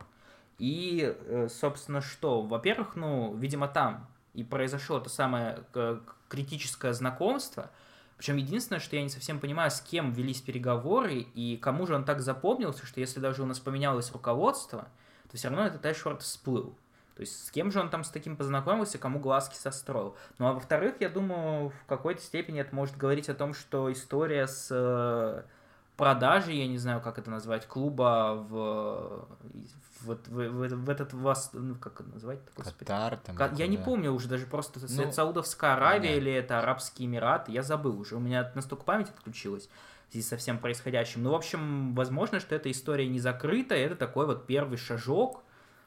[0.59, 2.41] И, э, собственно, что?
[2.41, 7.71] Во-первых, ну, видимо, там и произошло то самое к- критическое знакомство.
[8.17, 12.05] Причем единственное, что я не совсем понимаю, с кем велись переговоры и кому же он
[12.05, 14.89] так запомнился, что если даже у нас поменялось руководство,
[15.31, 16.77] то все равно этот Эшвард всплыл.
[17.15, 20.17] То есть с кем же он там с таким познакомился, кому глазки состроил.
[20.39, 24.47] Ну а во-вторых, я думаю, в какой-то степени это может говорить о том, что история
[24.47, 25.43] с э,
[25.97, 29.29] продажи, я не знаю, как это назвать, клуба в,
[30.01, 32.39] в, в, в, в этот вас, ну, как это назвать?
[32.55, 33.37] Катар там.
[33.37, 36.17] Ка- я не помню уже даже просто ну, Саудовская Аравия да.
[36.17, 39.69] или это Арабские Эмираты, я забыл уже, у меня настолько память отключилась
[40.09, 41.23] в связи со всем происходящим.
[41.23, 45.43] Ну, в общем, возможно, что эта история не закрыта, это такой вот первый шажок,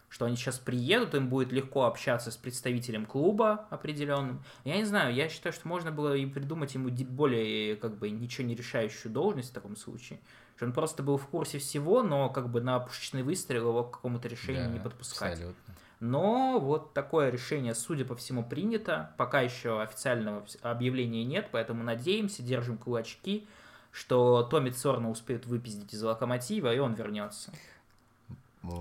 [0.09, 4.43] что они сейчас приедут, им будет легко общаться с представителем клуба определенным.
[4.63, 8.47] Я не знаю, я считаю, что можно было и придумать ему более, как бы, ничего
[8.47, 10.19] не решающую должность в таком случае.
[10.55, 13.97] Что он просто был в курсе всего, но как бы на пушечный выстрел его к
[13.97, 15.33] какому-то решению да, не подпускать.
[15.33, 15.75] Абсолютно.
[15.99, 19.13] Но вот такое решение, судя по всему, принято.
[19.17, 23.47] Пока еще официального объявления нет, поэтому надеемся, держим кулачки,
[23.91, 27.51] что Томми Цорна успеет выпиздить из локомотива, и он вернется.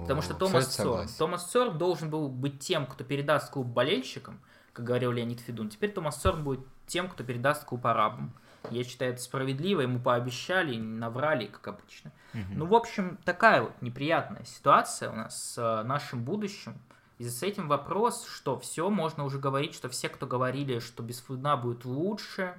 [0.02, 4.40] Потому что Томас Цорн, Томас Цорн должен был быть тем, кто передаст клуб болельщикам,
[4.72, 5.68] как говорил Леонид Федун.
[5.68, 8.32] Теперь Томас Цорн будет тем, кто передаст клуб арабам.
[8.70, 12.12] Я считаю, это справедливо, ему пообещали, наврали, как обычно.
[12.34, 12.42] Угу.
[12.54, 16.78] Ну, в общем, такая вот неприятная ситуация у нас с э, нашим будущим.
[17.18, 21.18] И с этим вопрос, что все, можно уже говорить, что все, кто говорили, что без
[21.18, 22.54] Федуна будет лучше,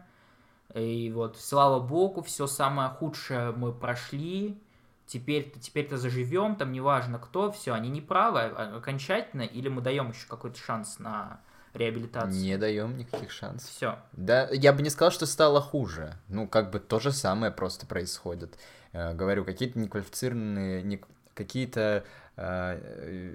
[0.73, 4.61] и вот, слава богу, все самое худшее мы прошли,
[5.09, 10.11] теперь-то теперь-то заживем, там неважно кто, все, они не правы а окончательно, или мы даем
[10.11, 11.41] еще какой-то шанс на
[11.73, 12.41] реабилитацию?
[12.41, 13.69] Не даем никаких шансов.
[13.69, 13.99] Все.
[14.13, 16.13] Да, я бы не сказал, что стало хуже.
[16.27, 18.57] Ну, как бы то же самое просто происходит.
[18.91, 21.01] Э, говорю, какие-то неквалифицированные, не,
[21.33, 22.03] какие-то,
[22.35, 23.33] э, э,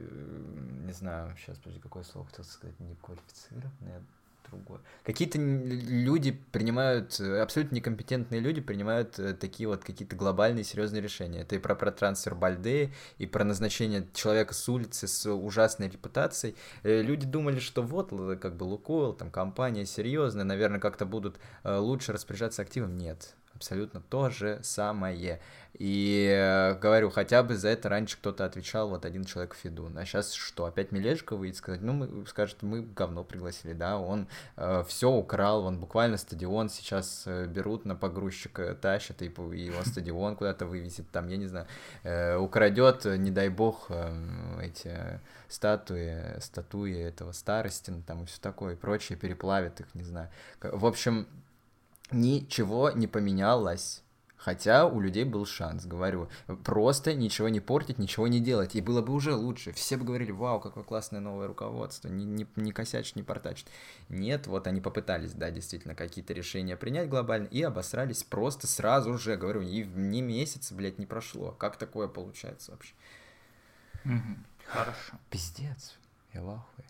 [0.87, 4.02] не знаю, сейчас, подожди, какое слово хотел сказать, неквалифицированные,
[4.48, 4.80] другое.
[5.04, 11.40] Какие-то люди принимают, абсолютно некомпетентные люди принимают э, такие вот какие-то глобальные серьезные решения.
[11.40, 16.57] Это и про, про трансфер Бальде, и про назначение человека с улицы с ужасной репутацией.
[16.83, 21.76] Э, люди думали, что вот, как бы Лукойл, там компания серьезная, наверное, как-то будут э,
[21.76, 22.96] лучше распоряжаться активом.
[22.96, 25.40] Нет, абсолютно то же самое.
[25.74, 29.98] И э, говорю, хотя бы за это раньше кто-то отвечал, вот один человек Федун.
[29.98, 34.28] А сейчас что, опять Мелешко выйдет сказать, ну, мы, скажет, мы говно пригласили, да, он
[34.56, 39.84] э, все украл, он буквально стадион сейчас э, берут на погрузчика, тащат, и, и он
[39.84, 41.66] стадион куда-то вывезет, там, я не знаю,
[42.04, 48.74] э, украдет, не дай бог, э, эти статуи, статуи этого старостина, там, и все такое,
[48.74, 50.30] и прочее, переплавит их, не знаю.
[50.60, 51.26] В общем,
[52.10, 54.04] ничего не поменялось.
[54.44, 56.28] Хотя у людей был шанс, говорю,
[56.64, 59.72] просто ничего не портить, ничего не делать, и было бы уже лучше.
[59.72, 63.66] Все бы говорили, вау, какое классное новое руководство, не, не, не косячит, не портачит.
[64.10, 69.38] Нет, вот они попытались, да, действительно, какие-то решения принять глобально, и обосрались просто сразу же,
[69.38, 71.52] говорю, и ни месяца, блядь, не прошло.
[71.52, 72.92] Как такое получается вообще?
[74.66, 75.14] Хорошо.
[75.30, 75.96] Пиздец,
[76.34, 76.84] я в ахуе.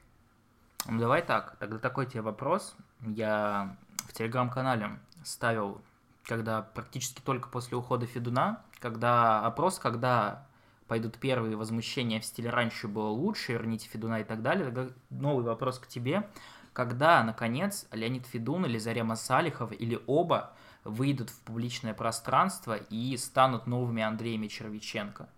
[0.86, 2.74] Ну, давай так, тогда такой тебе вопрос.
[3.00, 3.76] Я
[4.08, 5.82] в телеграм-канале ставил
[6.24, 10.46] когда практически только после ухода Федуна, когда опрос, когда
[10.88, 15.78] пойдут первые возмущения в стиле «раньше было лучше», «верните Федуна» и так далее, новый вопрос
[15.78, 16.28] к тебе.
[16.72, 23.66] Когда, наконец, Леонид Федун или Зарема Салихов или оба выйдут в публичное пространство и станут
[23.66, 25.28] новыми Андреями Червиченко?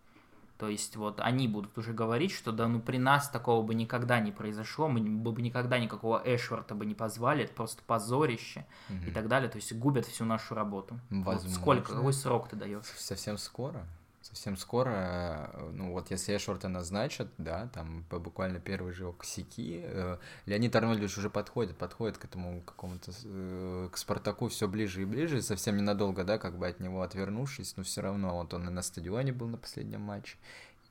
[0.58, 4.20] То есть вот они будут уже говорить, что да ну при нас такого бы никогда
[4.20, 9.08] не произошло, мы бы никогда никакого Эшварта бы не позвали, это просто позорище угу.
[9.08, 9.50] и так далее.
[9.50, 10.98] То есть губят всю нашу работу.
[11.10, 11.48] Возможно.
[11.48, 12.84] Вот сколько, какой срок ты даешь?
[12.96, 13.84] Совсем скоро
[14.26, 20.18] совсем скоро, э, ну вот если Эшорта назначат, да, там буквально первый же косяки, э,
[20.46, 25.42] Леонид Арнольдович уже подходит, подходит к этому какому-то, э, к Спартаку все ближе и ближе,
[25.42, 28.82] совсем ненадолго, да, как бы от него отвернувшись, но все равно вот он и на
[28.82, 30.36] стадионе был на последнем матче,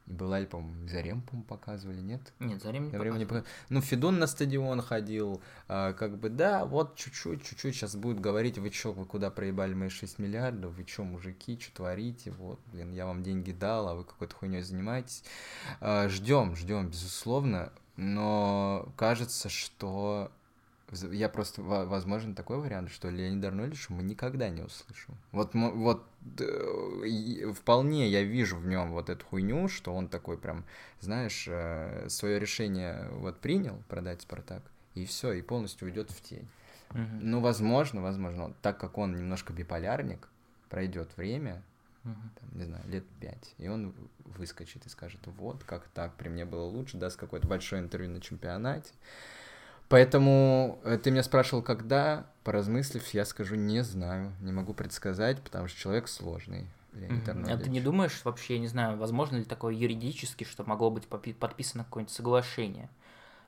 [0.08, 2.22] и была ли, по-моему, Зарем, по-моему, показывали, нет?
[2.40, 3.20] Нет, Зарем не показывали.
[3.20, 3.52] Не показывали.
[3.70, 8.58] Ну, Федун на стадион ходил, а, как бы, да, вот чуть-чуть, чуть-чуть сейчас будет говорить,
[8.58, 12.92] вы чё, вы куда проебали мои 6 миллиардов, вы чё, мужики, что творите, вот, блин,
[12.92, 15.24] я вам деньги дал, а вы какой-то хуйней занимаетесь.
[15.82, 20.32] А, ждем, ждем, безусловно, но кажется, что
[20.92, 25.16] я просто, возможен такой вариант, что Леонида Арнольдовича мы никогда не услышим.
[25.32, 26.06] Вот, вот
[27.56, 30.66] вполне я вижу в нем вот эту хуйню, что он такой прям,
[31.00, 34.62] знаешь, э, свое решение вот принял продать Спартак,
[34.94, 36.48] и все, и полностью уйдет в тень.
[36.92, 37.02] Угу.
[37.22, 40.30] Ну, возможно, возможно, так как он немножко биполярник,
[40.70, 41.64] пройдет время,
[42.04, 42.14] угу.
[42.40, 43.94] там, не знаю, лет пять, и он
[44.38, 48.22] выскочит и скажет, вот, как так, при мне было лучше, даст какое-то большое интервью на
[48.22, 48.92] чемпионате,
[49.88, 55.68] Поэтому э, ты меня спрашивал, когда, поразмыслив, я скажу, не знаю, не могу предсказать, потому
[55.68, 56.68] что человек сложный.
[56.94, 57.52] Mm-hmm.
[57.52, 61.08] А ты не думаешь вообще, я не знаю, возможно ли такое юридически, что могло быть
[61.08, 62.90] подписано какое-нибудь соглашение?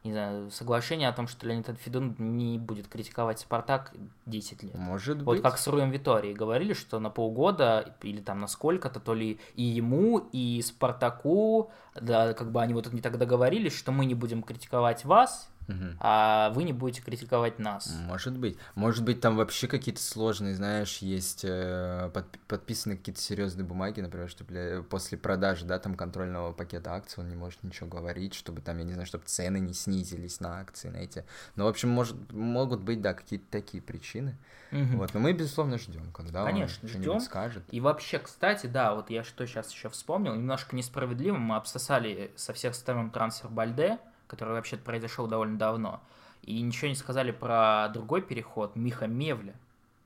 [0.04, 3.94] не знаю, соглашение о том, что Леонид Федун не будет критиковать Спартак
[4.26, 4.76] 10 лет.
[4.76, 5.42] Может Вот быть.
[5.42, 9.64] как с Руем Виторией говорили, что на полгода или там на сколько-то, то ли и
[9.64, 14.44] ему, и Спартаку, да, как бы они вот не так договорились, что мы не будем
[14.44, 15.98] критиковать вас, Мгм.
[16.00, 17.94] а вы не будете критиковать нас.
[18.06, 18.58] Может быть.
[18.76, 24.30] Может быть, там вообще какие-то сложные, знаешь, есть э, подпи- подписаны какие-то серьезные бумаги, например,
[24.30, 28.62] что бля, после продажи, да, там контрольного пакета акций он не может ничего говорить, чтобы
[28.62, 31.26] там, я не знаю, чтобы цены не снизились на акции, на эти.
[31.56, 34.38] Ну, в общем, может, могут быть, да, какие-то такие причины.
[34.72, 34.98] Мгм.
[34.98, 37.64] Вот, но мы, безусловно, ждем, когда Конечно, он что-нибудь скажет.
[37.72, 42.54] И вообще, кстати, да, вот я что сейчас еще вспомнил, немножко несправедливо, мы обсосали со
[42.54, 43.98] всех сторон трансфер Бальде,
[44.28, 46.02] который вообще-то произошел довольно давно,
[46.42, 49.56] и ничего не сказали про другой переход, Миха Мевля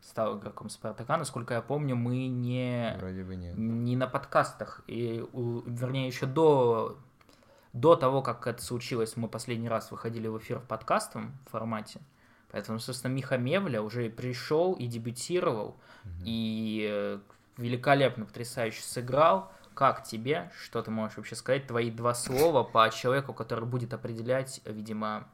[0.02, 3.58] стал игроком Спартака, насколько я помню, мы не, Вроде бы нет.
[3.58, 6.98] не на подкастах, и, вернее, еще до,
[7.74, 12.02] до того, как это случилось, мы последний раз выходили в эфир в подкастовом формате,
[12.52, 15.78] поэтому, собственно, Миха Мевля уже пришел и дебютировал,
[16.26, 17.20] и э,
[17.58, 19.52] великолепно, потрясающе сыграл.
[19.74, 20.52] Как тебе?
[20.64, 21.68] Что ты можешь вообще сказать?
[21.68, 25.28] Твои два слова по человеку, который будет определять, видимо,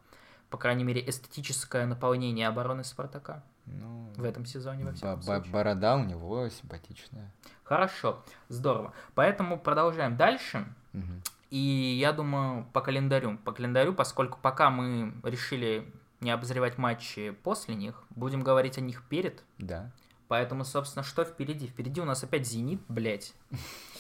[0.49, 5.51] по крайней мере, эстетическое наполнение обороны Спартака Ну, в этом сезоне, во всяком ба- случае.
[5.53, 7.31] борода у него симпатичная.
[7.63, 8.93] Хорошо, здорово.
[9.15, 10.65] Поэтому продолжаем дальше.
[10.93, 11.21] Мгм.
[11.49, 11.57] И
[11.99, 13.37] я думаю, по календарю.
[13.39, 19.03] По календарю, поскольку пока мы решили не обозревать матчи после них, будем говорить о них
[19.07, 19.43] перед.
[19.57, 19.91] Да.
[20.27, 21.67] Поэтому, собственно, что впереди?
[21.67, 23.33] Впереди у нас опять «Зенит», блять.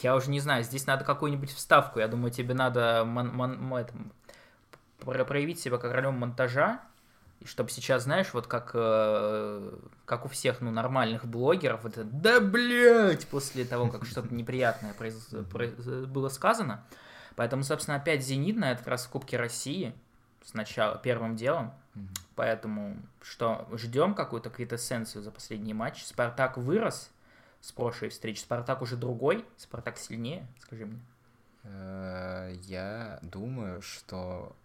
[0.03, 1.99] Я уже не знаю, здесь надо какую-нибудь вставку.
[1.99, 3.93] Я думаю, тебе надо мон- мон- мо- это,
[4.99, 6.81] про- проявить себя как королем монтажа,
[7.39, 12.41] и чтобы сейчас, знаешь, вот как, э, как у всех, ну, нормальных блогеров, это «да,
[12.41, 16.83] блять!» после того, как что-то неприятное произ- произ- было сказано.
[17.37, 19.93] Поэтому, собственно, опять «Зенит» на этот раз в Кубке России
[20.43, 21.71] сначала, первым делом.
[22.37, 26.03] Поэтому что, ждем какую-то квитэссенцию за последний матч.
[26.05, 27.09] Спартак вырос
[27.61, 28.39] с прошлой встречи.
[28.39, 29.43] Спартак уже другой.
[29.57, 30.99] Спартак сильнее, скажи мне.
[31.63, 34.55] Э, Я думаю, что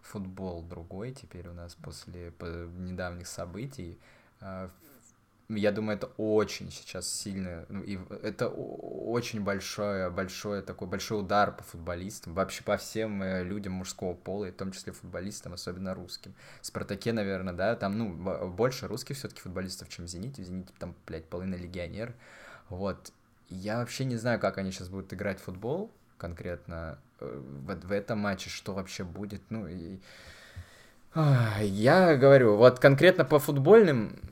[0.00, 3.98] футбол другой теперь у нас после по- недавних событий.
[5.54, 11.20] Э, Я думаю, это очень сейчас сильно, ну, и это очень большое, большое такой большой
[11.20, 15.52] удар по футболистам, вообще по всем э, людям мужского пола, и в том числе футболистам,
[15.52, 16.34] особенно русским.
[16.60, 20.42] В Спартаке, наверное, да, там, ну, б- больше русских все-таки футболистов, чем в Зените.
[20.42, 22.14] В Зените там, блядь, половина легионер.
[22.68, 23.12] Вот.
[23.48, 27.92] Я вообще не знаю, как они сейчас будут играть в футбол конкретно э, в, в
[27.92, 29.42] этом матче, что вообще будет.
[29.50, 29.98] Ну, и...
[31.60, 34.16] Я говорю, вот конкретно по футбольным,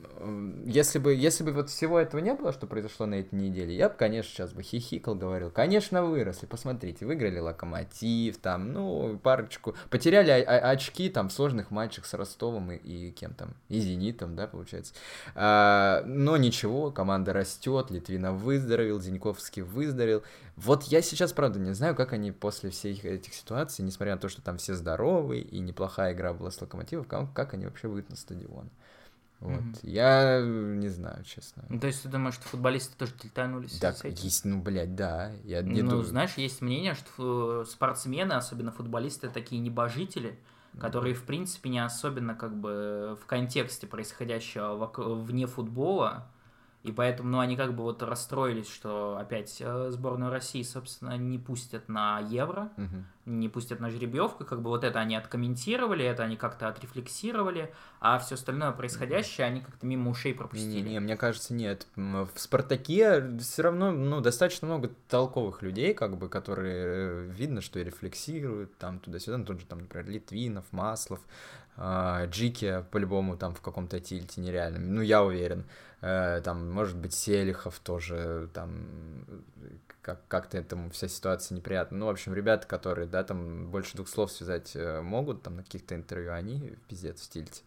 [0.65, 3.89] если бы, если бы вот всего этого не было, что произошло на этой неделе, я
[3.89, 10.31] бы, конечно, сейчас бы хихикал, говорил, конечно, выросли, посмотрите, выиграли Локомотив, там, ну, парочку, потеряли
[10.31, 14.93] очки там в сложных матчах с Ростовом и, и кем там, и Зенитом, да, получается.
[15.35, 20.23] А, но ничего, команда растет, Литвинов выздоровел, Зиньковский выздоровел.
[20.55, 24.29] Вот я сейчас, правда, не знаю, как они после всех этих ситуаций, несмотря на то,
[24.29, 28.11] что там все здоровы и неплохая игра была с Локомотивом, как, как они вообще выйдут
[28.11, 28.69] на стадион.
[29.41, 29.59] Вот.
[29.59, 29.75] Мгм.
[29.81, 31.65] Я не знаю, честно.
[31.67, 34.23] Ну, то есть ты думаешь, что футболисты тоже тельтанулись этим?
[34.23, 35.31] есть, ну, блядь, да.
[35.43, 36.05] Я не Ну, думаю.
[36.05, 37.09] знаешь, есть мнение, что
[37.63, 40.39] фу- спортсмены, особенно футболисты, такие небожители,
[40.79, 46.27] которые, в принципе, не особенно как бы в контексте происходящего вне футбола,
[46.83, 51.37] и поэтому, ну, они как бы вот расстроились, что опять э, сборную России, собственно, не
[51.37, 53.05] пустят на Евро, Мгм.
[53.25, 58.17] не пустят на жеребьевку, как бы вот это они откомментировали, это они как-то отрефлексировали, а
[58.17, 60.89] все остальное происходящее они как-то мимо ушей пропустили.
[60.89, 61.85] Не, мне кажется, нет.
[61.95, 67.79] В Спартаке все равно, ну, достаточно много толковых людей, как бы, которые э, видно, что
[67.79, 71.19] и рефлексируют, там, туда-сюда, ну, тот же, там, например, Литвинов, Маслов,
[71.77, 75.65] а, Джики, по-любому, там, в каком-то тильте нереальном, ну, я уверен,
[76.01, 79.25] там, может быть, Селихов тоже, там,
[80.01, 81.97] как- как-то этому вся ситуация неприятна.
[81.99, 85.63] Ну, в общем, ребята, которые, да, там, больше двух слов связать э, могут, там, на
[85.63, 87.61] каких-то интервью, они пиздец в тильте.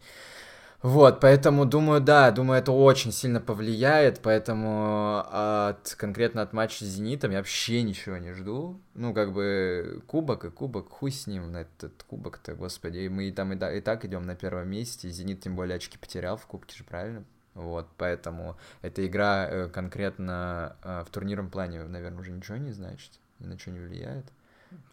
[0.82, 6.88] Вот, поэтому думаю, да, думаю, это очень сильно повлияет, поэтому от, конкретно от матча с
[6.88, 8.78] Зенитом я вообще ничего не жду.
[8.92, 13.28] Ну, как бы, кубок и кубок, хуй с ним на этот кубок-то, господи, и мы
[13.28, 16.36] и там и, да, и так идем на первом месте, Зенит тем более очки потерял
[16.36, 17.24] в кубке же, правильно?
[17.54, 23.12] Вот, поэтому эта игра э, конкретно э, в турнирном плане, наверное, уже ничего не значит,
[23.38, 24.26] ни на что не влияет.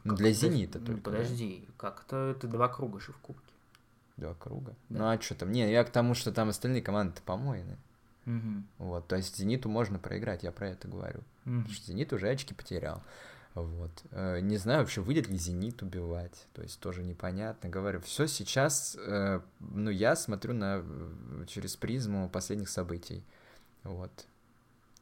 [0.04, 0.40] Ну, для это?
[0.40, 1.10] Зенита Ну, только.
[1.12, 1.18] да.
[1.18, 3.52] Подожди, как это ты два круга же в кубке?
[4.18, 4.76] Два круга.
[4.90, 5.00] Да.
[5.00, 5.52] Ну, а что там?
[5.52, 7.78] Не, я к тому, что там остальные команды-то помоены.
[8.26, 8.68] Мгм.
[8.78, 11.22] Вот, то есть Зениту можно проиграть, я про это говорю.
[11.46, 11.62] Мгм.
[11.64, 13.02] Потому что Зенит уже очки потерял.
[13.54, 13.92] Вот.
[14.12, 17.70] Э, не знаю вообще, выйдет ли «Зенит» убивать, то есть тоже непонятно.
[17.70, 20.84] Говорю, все сейчас, э, ну, я смотрю на,
[21.48, 23.24] через призму последних событий.
[23.84, 24.12] Вот.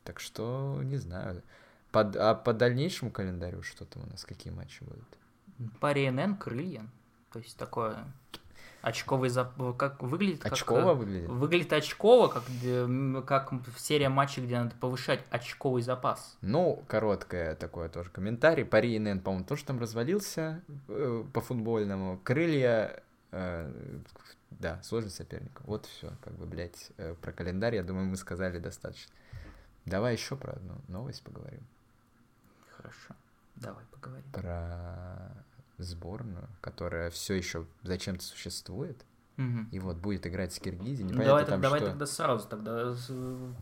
[0.04, 1.44] Так что, не знаю.
[1.92, 5.18] Под, а по дальнейшему календарю что там у нас, какие матчи будут?
[5.80, 6.86] По РНН крылья.
[7.32, 8.06] То есть такое
[8.82, 9.54] очковый зап...
[9.78, 10.98] как выглядит очково как...
[10.98, 11.30] выглядит?
[11.30, 12.44] выглядит очково как
[13.26, 16.38] как серия матчей где надо повышать очковый запас.
[16.42, 18.66] Ну короткое такое тоже комментарий.
[18.66, 23.72] Пари НН по-моему тоже там развалился э, по футбольному крылья э,
[24.52, 25.60] да сложный соперник.
[25.62, 29.14] Вот все как бы блять э, про календарь я думаю мы сказали достаточно.
[29.86, 31.66] Давай еще про одну новость поговорим.
[32.78, 33.16] Хорошо.
[33.56, 34.26] Давай поговорим.
[34.32, 35.32] Про
[35.84, 39.06] сборную, которая все еще зачем-то существует.
[39.38, 39.68] Угу.
[39.72, 41.10] И вот будет играть с Киргизией.
[41.10, 41.90] Ну, давай, там, давай что...
[41.90, 42.94] тогда сразу тогда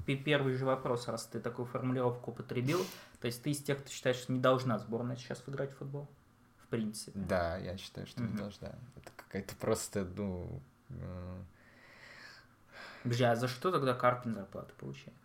[0.05, 2.79] первый же вопрос, раз ты такую формулировку употребил.
[3.21, 6.07] То есть ты из тех, кто считает, что не должна сборная сейчас играть в футбол?
[6.57, 7.11] В принципе.
[7.19, 8.31] Да, я считаю, что угу.
[8.31, 8.69] не должна.
[8.95, 10.61] Это какая-то просто, ну...
[13.03, 15.15] Подожди, а за что тогда Карпин зарплату получает?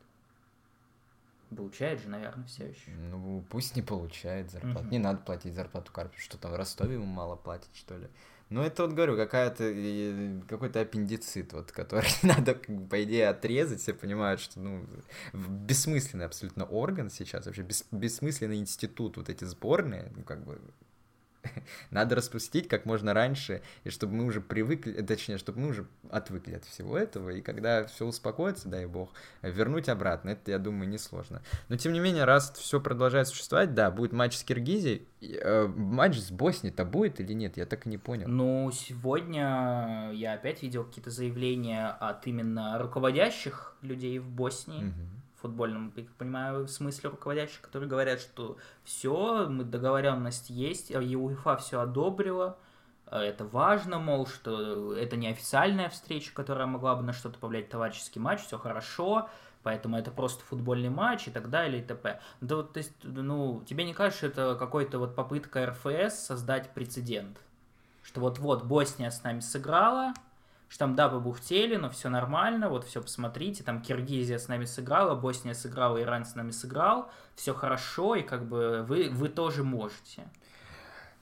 [1.56, 2.90] Получает же, наверное, все еще.
[2.90, 4.80] Ну, пусть не получает зарплату.
[4.80, 4.88] Угу.
[4.88, 6.18] Не надо платить зарплату Карпе.
[6.18, 8.08] Что там, в Ростове ему мало платить, что ли?
[8.52, 13.80] Ну, это вот, говорю, какая-то, какой-то аппендицит, вот, который надо, по идее, отрезать.
[13.80, 14.86] Все понимают, что, ну,
[15.32, 20.60] бессмысленный абсолютно орган сейчас, вообще бес, бессмысленный институт, вот эти сборные, ну, как бы,
[21.90, 25.86] надо распустить как можно раньше, и чтобы мы уже привыкли, э, точнее, чтобы мы уже
[26.10, 29.10] отвыкли от всего этого, и когда все успокоится, дай бог,
[29.42, 31.42] вернуть обратно, это, я думаю, несложно.
[31.68, 36.18] Но, тем не менее, раз все продолжает существовать, да, будет матч с Киргизией, э, матч
[36.18, 38.28] с Боснией-то будет или нет, я так и не понял.
[38.28, 45.92] Ну, сегодня я опять видел какие-то заявления от именно руководящих людей в Боснии, угу футбольном,
[45.96, 51.80] я понимаю, в смысле руководящих, которые говорят, что все, мы договоренность есть, и УЕФА все
[51.80, 52.58] одобрила,
[53.06, 57.68] а это важно, мол, что это не официальная встреча, которая могла бы на что-то повлиять,
[57.68, 59.28] товарищеский матч, все хорошо,
[59.62, 62.20] поэтому это просто футбольный матч и так далее и т.п.
[62.40, 67.38] Да то есть, ну, тебе не кажется, это какой-то вот попытка РФС создать прецедент?
[68.02, 70.14] Что вот-вот Босния с нами сыграла,
[70.72, 75.14] что там, да, побухтели, но все нормально, вот все посмотрите, там Киргизия с нами сыграла,
[75.14, 80.22] Босния сыграла, Иран с нами сыграл, все хорошо, и как бы вы, вы тоже можете.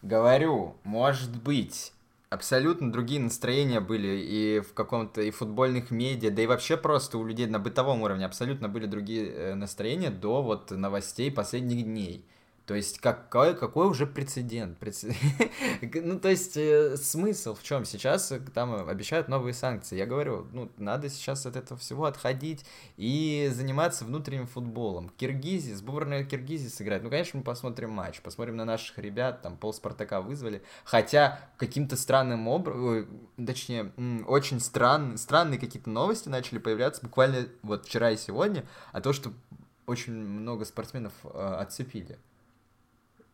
[0.03, 1.92] Говорю, может быть,
[2.28, 7.26] абсолютно другие настроения были и в каком-то и футбольных медиа, да и вообще просто у
[7.26, 12.24] людей на бытовом уровне абсолютно были другие э, настроения до вот новостей последних дней.
[12.71, 14.79] То есть какой, какой уже прецедент?
[16.05, 17.85] ну, то есть э, смысл в чем?
[17.85, 19.97] Сейчас э, там обещают новые санкции.
[19.97, 22.64] Я говорю, ну, надо сейчас от этого всего отходить
[22.97, 25.11] и заниматься внутренним футболом.
[25.16, 27.03] Киргизия, сборная Киргизии сыграет.
[27.03, 30.62] Ну, конечно, мы посмотрим матч, посмотрим на наших ребят, там пол Спартака вызвали.
[30.85, 33.09] Хотя каким-то странным образом,
[33.45, 33.93] точнее,
[34.29, 39.33] очень странные, странные какие-то новости начали появляться буквально вот вчера и сегодня, а то, что
[39.87, 42.16] очень много спортсменов э, отцепили.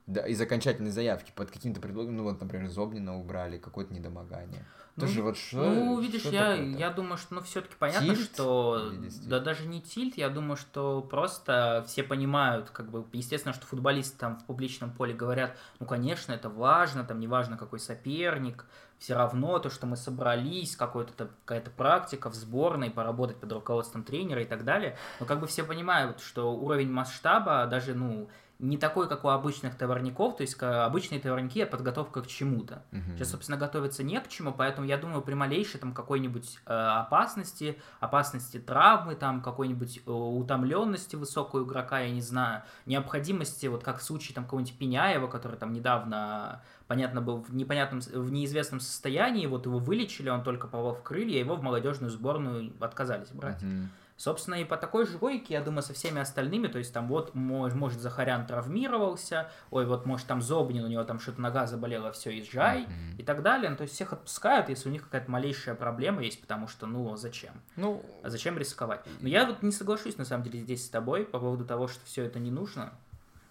[0.07, 4.65] Да, из окончательной заявки под каким-то предлогом, ну вот, например, Зобнина убрали, какое-то недомогание.
[4.95, 8.31] Ну, Тоже вот что, ну видишь, что я, я думаю, что ну все-таки понятно, тильт?
[8.33, 8.93] что
[9.27, 14.17] да даже не тильт, я думаю, что просто все понимают, как бы, естественно, что футболисты
[14.17, 18.65] там в публичном поле говорят, ну конечно, это важно, там неважно какой соперник,
[18.99, 24.41] все равно то, что мы собрались, какая-то какая-то практика в сборной, поработать под руководством тренера
[24.41, 29.09] и так далее, но как бы все понимают, что уровень масштаба даже, ну, не такой,
[29.09, 32.83] как у обычных товарников, то есть обычные товарники это подготовка к чему-то.
[32.93, 33.17] Угу.
[33.17, 37.79] Сейчас, собственно, готовиться не к чему, поэтому я думаю, при малейшей там какой-нибудь э, опасности,
[38.01, 44.03] опасности травмы, там какой-нибудь э, утомленности высокого игрока, я не знаю, необходимости, вот как в
[44.03, 49.67] случае там какого-нибудь Пеняева, который там недавно, понятно, был в непонятном, в неизвестном состоянии, вот
[49.67, 53.63] его вылечили, он только попал в крылья, его в молодежную сборную отказались брать.
[53.63, 53.89] Угу.
[54.17, 57.35] Собственно, и по такой же логике, я думаю, со всеми остальными, то есть там вот,
[57.35, 62.31] может, Захарян травмировался, ой, вот, может, там Зобнин, у него там что-то нога заболела, все,
[62.31, 63.19] езжай, mm-hmm.
[63.19, 63.69] и так далее.
[63.69, 67.15] Ну, то есть всех отпускают, если у них какая-то малейшая проблема есть, потому что, ну,
[67.17, 67.53] зачем?
[67.77, 69.05] Ну, а зачем рисковать?
[69.21, 72.03] Но я вот не соглашусь, на самом деле, здесь с тобой по поводу того, что
[72.07, 72.95] все это не нужно.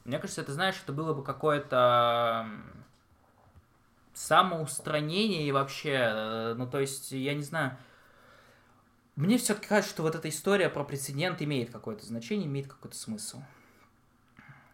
[0.03, 2.47] Мне кажется, это, знаешь, это было бы какое-то
[4.15, 7.77] самоустранение и вообще, э, ну, то есть, я не знаю,
[9.15, 13.41] мне все-таки кажется, что вот эта история про прецедент имеет какое-то значение, имеет какой-то смысл.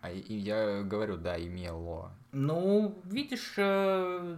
[0.02, 2.12] А и я говорю, да, имело.
[2.32, 4.38] Ну, видишь, э,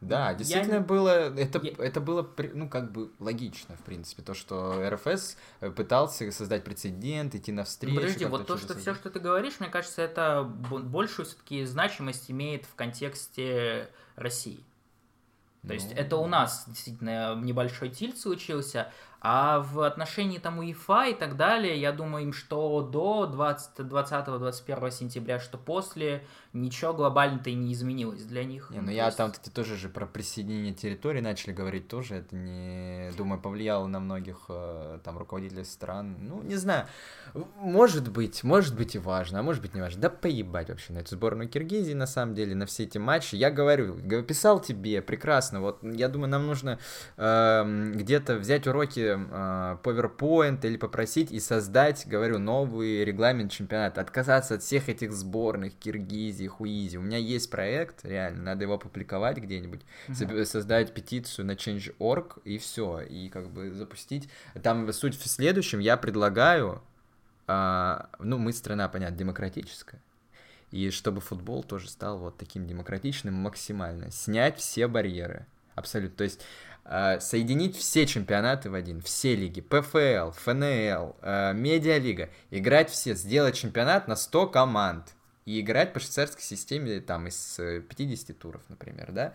[0.00, 0.80] Да, действительно я...
[0.80, 1.72] было, это, я...
[1.76, 7.34] это было, ну, как бы логично, в принципе, то, что РФС э, пытался создать прецедент,
[7.34, 7.96] идти навстречу.
[7.96, 12.64] Подожди, вот то, что все, что ты говоришь, мне кажется, это большую все-таки значимость имеет
[12.64, 14.64] в контексте России.
[15.64, 15.74] То ну...
[15.74, 18.90] есть это у нас действительно небольшой тильт случился,
[19.26, 25.40] а в отношении там УЕФА и так далее, я думаю, им что до 20-21 сентября,
[25.40, 28.70] что после, ничего глобально-то и не изменилось для них.
[28.70, 29.16] Не, ну, ну я есть...
[29.16, 34.00] там, кстати, тоже же про присоединение территории начали говорить тоже, это не, думаю, повлияло на
[34.00, 36.16] многих э, там руководителей стран.
[36.20, 36.86] Ну, не знаю,
[37.56, 40.00] может быть, может быть и важно, а может быть не важно.
[40.00, 43.34] Да поебать вообще на эту сборную Киргизии, на самом деле, на все эти матчи.
[43.34, 46.78] Я говорю, писал тебе, прекрасно, вот я думаю, нам нужно
[47.16, 54.54] э, где-то взять уроки э, PowerPoint или попросить и создать, говорю, новый регламент чемпионата, отказаться
[54.54, 56.96] от всех этих сборных, Киргизии, Хуизи.
[56.96, 60.44] У меня есть проект, реально, надо его опубликовать где-нибудь, mm-hmm.
[60.44, 64.28] создать петицию на Change.org и все, и как бы запустить.
[64.62, 66.82] Там суть в следующем, я предлагаю,
[67.46, 70.00] э, ну, мы страна, понятно, демократическая,
[70.70, 76.40] и чтобы футбол тоже стал вот таким демократичным максимально, снять все барьеры, абсолютно, то есть
[76.86, 83.54] Э, соединить все чемпионаты в один, все лиги, ПФЛ, ФНЛ, э, Медиалига, играть все, сделать
[83.54, 85.13] чемпионат на 100 команд
[85.46, 89.32] и играть по швейцарской системе там из 50 э, туров, например, да,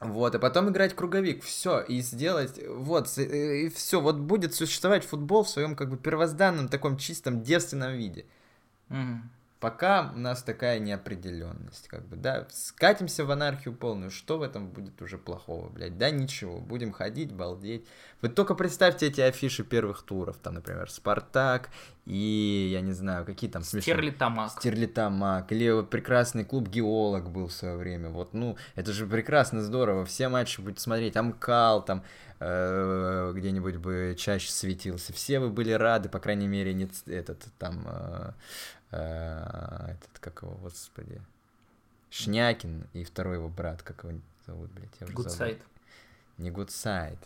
[0.00, 5.44] вот, и потом играть круговик, все, и сделать, вот, и все, вот будет существовать футбол
[5.44, 8.26] в своем как бы первозданном таком чистом девственном виде.
[8.90, 9.20] Mm.
[9.58, 14.68] Пока у нас такая неопределенность, как бы, да, скатимся в анархию полную, что в этом
[14.68, 17.86] будет уже плохого, блядь, да ничего, будем ходить, балдеть.
[18.20, 21.70] Вы только представьте эти афиши первых туров, там, например, Спартак
[22.04, 23.94] и, я не знаю, какие там смешные...
[23.94, 24.50] Стерлитамак.
[24.52, 29.62] Стерлитамак, или вот прекрасный клуб Геолог был в свое время, вот, ну, это же прекрасно,
[29.62, 32.04] здорово, все матчи будете смотреть, Амкал, там,
[32.40, 37.84] э, где-нибудь бы чаще светился, все вы были рады, по крайней мере, не этот, там,
[37.86, 38.32] э,
[38.92, 41.20] Э, этот, как его, господи,
[42.10, 45.60] Шнякин и второй его брат, как его зовут, блядь, я уже Гудсайд.
[46.38, 47.18] Не Гудсайд.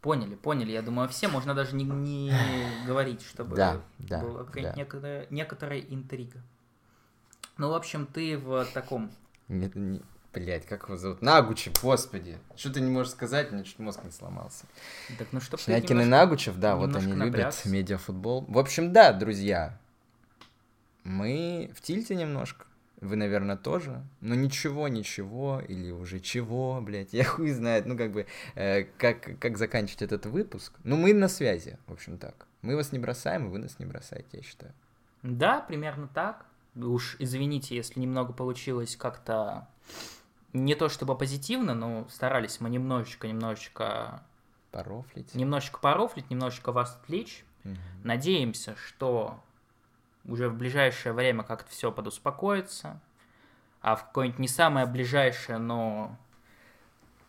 [0.00, 0.70] Поняли, поняли.
[0.70, 2.32] Я думаю, все можно даже не, не
[2.86, 4.72] говорить, чтобы да, да, была да.
[4.76, 6.40] Некоторая, некоторая интрига.
[7.56, 9.10] Ну, в общем, ты в таком...
[9.48, 10.00] Нет, не,
[10.32, 11.22] блядь, как его зовут?
[11.22, 12.38] Нагучев, господи.
[12.54, 14.66] Что ты не можешь сказать, мне чуть мозг не сломался.
[15.18, 17.68] Так, ну что Шнякин и Нагучев, да, вот они напрягся.
[17.68, 18.44] любят медиафутбол.
[18.46, 19.76] В общем, да, друзья,
[21.08, 22.66] мы в тильте немножко.
[23.00, 24.04] Вы, наверное, тоже.
[24.20, 29.38] Но ничего, ничего, или уже чего, блядь, я хуй знает, ну, как бы, э, как,
[29.38, 30.72] как заканчивать этот выпуск.
[30.84, 32.46] Ну, мы на связи, в общем, так.
[32.62, 34.72] Мы вас не бросаем, и вы нас не бросаете, я считаю.
[35.22, 36.44] Да, примерно так.
[36.74, 39.68] Уж извините, если немного получилось как-то
[40.52, 44.22] не то чтобы позитивно, но старались мы немножечко, немножечко...
[44.70, 45.34] Порофлить.
[45.34, 47.44] Немножечко порофлить, немножечко вас отвлечь.
[47.64, 47.74] Угу.
[48.04, 49.40] Надеемся, что
[50.28, 53.00] уже в ближайшее время как-то все подуспокоится,
[53.80, 56.16] а в какое-нибудь не самое ближайшее, но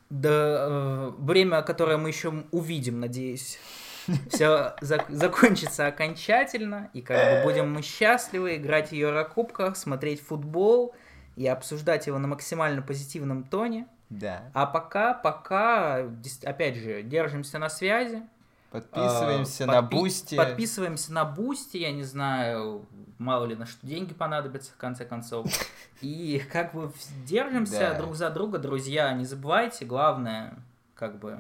[0.10, 3.60] да, э, время, которое мы еще увидим, надеюсь,
[4.30, 10.94] все зак- закончится окончательно, и как бы будем мы счастливы играть в Еврокубках, смотреть футбол
[11.36, 13.88] и обсуждать его на максимально позитивном тоне.
[14.10, 14.50] Да.
[14.54, 16.04] А пока, пока,
[16.44, 18.24] опять же, держимся на связи.
[18.72, 20.36] Подписываемся а, на Бусти.
[20.36, 22.86] Подписываемся на Бусти, я не знаю,
[23.18, 25.48] мало ли на что деньги понадобятся в конце концов.
[26.02, 26.92] И как бы
[27.26, 27.98] держимся да.
[27.98, 29.12] друг за друга, друзья.
[29.14, 30.56] Не забывайте, главное,
[30.94, 31.40] как бы,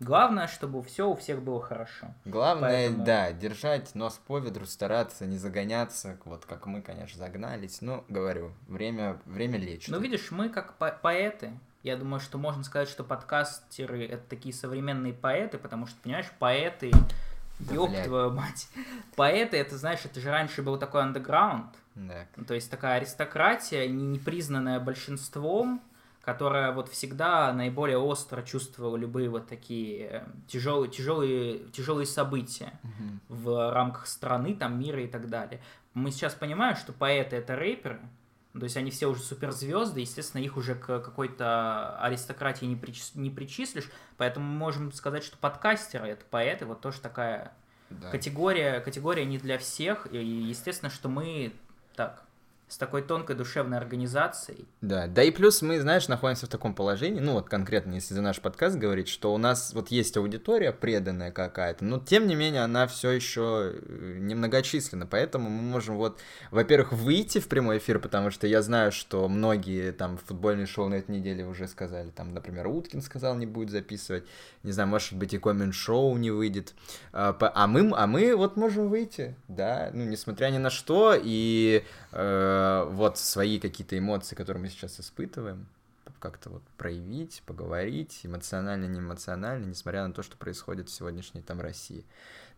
[0.00, 2.08] главное, чтобы все у всех было хорошо.
[2.24, 3.04] Главное, Поэтому...
[3.04, 7.82] да, держать нос по ведру, стараться не загоняться, вот как мы, конечно, загнались.
[7.82, 9.88] Но, говорю, время, время лечит.
[9.88, 11.52] Ну, видишь, мы как по поэты,
[11.86, 16.90] я думаю, что можно сказать, что подкастеры— это такие современные поэты, потому что, понимаешь, поэты...
[17.60, 18.04] Да, Ёб блядь.
[18.04, 18.68] твою мать.
[19.14, 21.74] Поэты, это, знаешь, это же раньше был такой андеграунд.
[21.94, 22.26] Да.
[22.46, 25.80] То есть такая аристократия, не признанная большинством,
[26.22, 33.36] которая вот всегда наиболее остро чувствовала любые вот такие тяжелые, тяжелые, тяжелые события угу.
[33.36, 35.62] в рамках страны, там, мира и так далее.
[35.94, 38.00] Мы сейчас понимаем, что поэты— это рэперы,
[38.58, 43.14] то есть они все уже суперзвезды, естественно, их уже к какой-то аристократии не, причис...
[43.14, 47.52] не причислишь, поэтому мы можем сказать, что подкастеры— это поэты, вот тоже такая
[47.90, 48.10] да.
[48.10, 51.52] категория, категория не для всех, и естественно, что мы
[51.94, 52.25] так,
[52.68, 54.66] с такой тонкой душевной организацией.
[54.80, 58.22] Да, да и плюс мы, знаешь, находимся в таком положении, ну вот конкретно, если за
[58.22, 62.62] наш подкаст говорить, что у нас вот есть аудитория преданная какая-то, но тем не менее
[62.62, 66.18] она все еще э, немногочисленна, поэтому мы можем вот,
[66.50, 70.94] во-первых, выйти в прямой эфир, потому что я знаю, что многие там футбольные шоу на
[70.94, 74.24] этой неделе уже сказали, там, например, Уткин сказал, не будет записывать,
[74.64, 76.74] не знаю, может быть и коммент-шоу не выйдет,
[77.12, 81.84] а, а мы, а мы вот можем выйти, да, ну, несмотря ни на что, и
[82.10, 82.55] э,
[82.90, 85.66] вот свои какие-то эмоции, которые мы сейчас испытываем,
[86.18, 91.60] как-то вот проявить, поговорить, эмоционально, не эмоционально, несмотря на то, что происходит в сегодняшней там
[91.60, 92.04] России.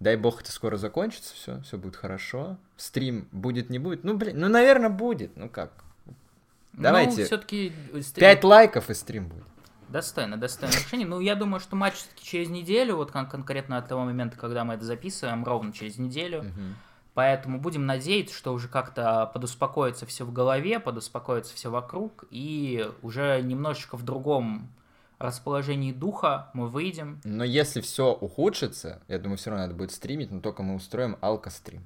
[0.00, 2.56] Дай бог, это скоро закончится, все, все будет хорошо.
[2.76, 4.04] Стрим будет, не будет.
[4.04, 5.36] Ну, блин, ну, наверное, будет.
[5.36, 5.72] Ну как?
[6.06, 7.24] Ну, Давайте.
[7.24, 7.72] все-таки...
[8.14, 9.44] Пять лайков и стрим будет.
[9.88, 11.06] Достойно, достойно решение.
[11.06, 14.64] Ну, я думаю, что матч все-таки через неделю, вот кон- конкретно от того момента, когда
[14.64, 16.42] мы это записываем, ровно через неделю.
[16.42, 16.76] Мгм.
[17.18, 23.42] Поэтому будем надеяться, что уже как-то подуспокоится все в голове, подуспокоится все вокруг, и уже
[23.42, 24.68] немножечко в другом
[25.18, 27.20] расположении духа мы выйдем.
[27.24, 31.16] Но если все ухудшится, я думаю, все равно надо будет стримить, но только мы устроим
[31.20, 31.84] алко-стрим.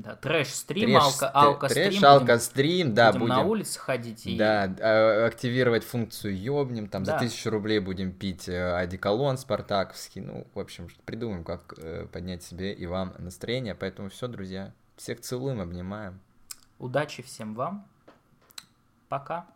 [0.00, 1.90] Да, трэш-стрим, Трэш- алка- стр- алка-стрим.
[1.90, 3.34] Трэш, алко-стрим, да, будем будем.
[3.34, 4.36] на улице ходить и...
[4.38, 7.18] Да, а, активировать функцию ёбнем, там за Да.
[7.18, 12.72] тысячу рублей будем пить э, одеколон спартаковский, ну, в общем, придумаем, как э, поднять себе
[12.72, 16.20] и вам настроение, поэтому все, друзья, всех целуем, обнимаем.
[16.78, 17.84] Удачи всем вам.
[19.08, 19.46] Пока.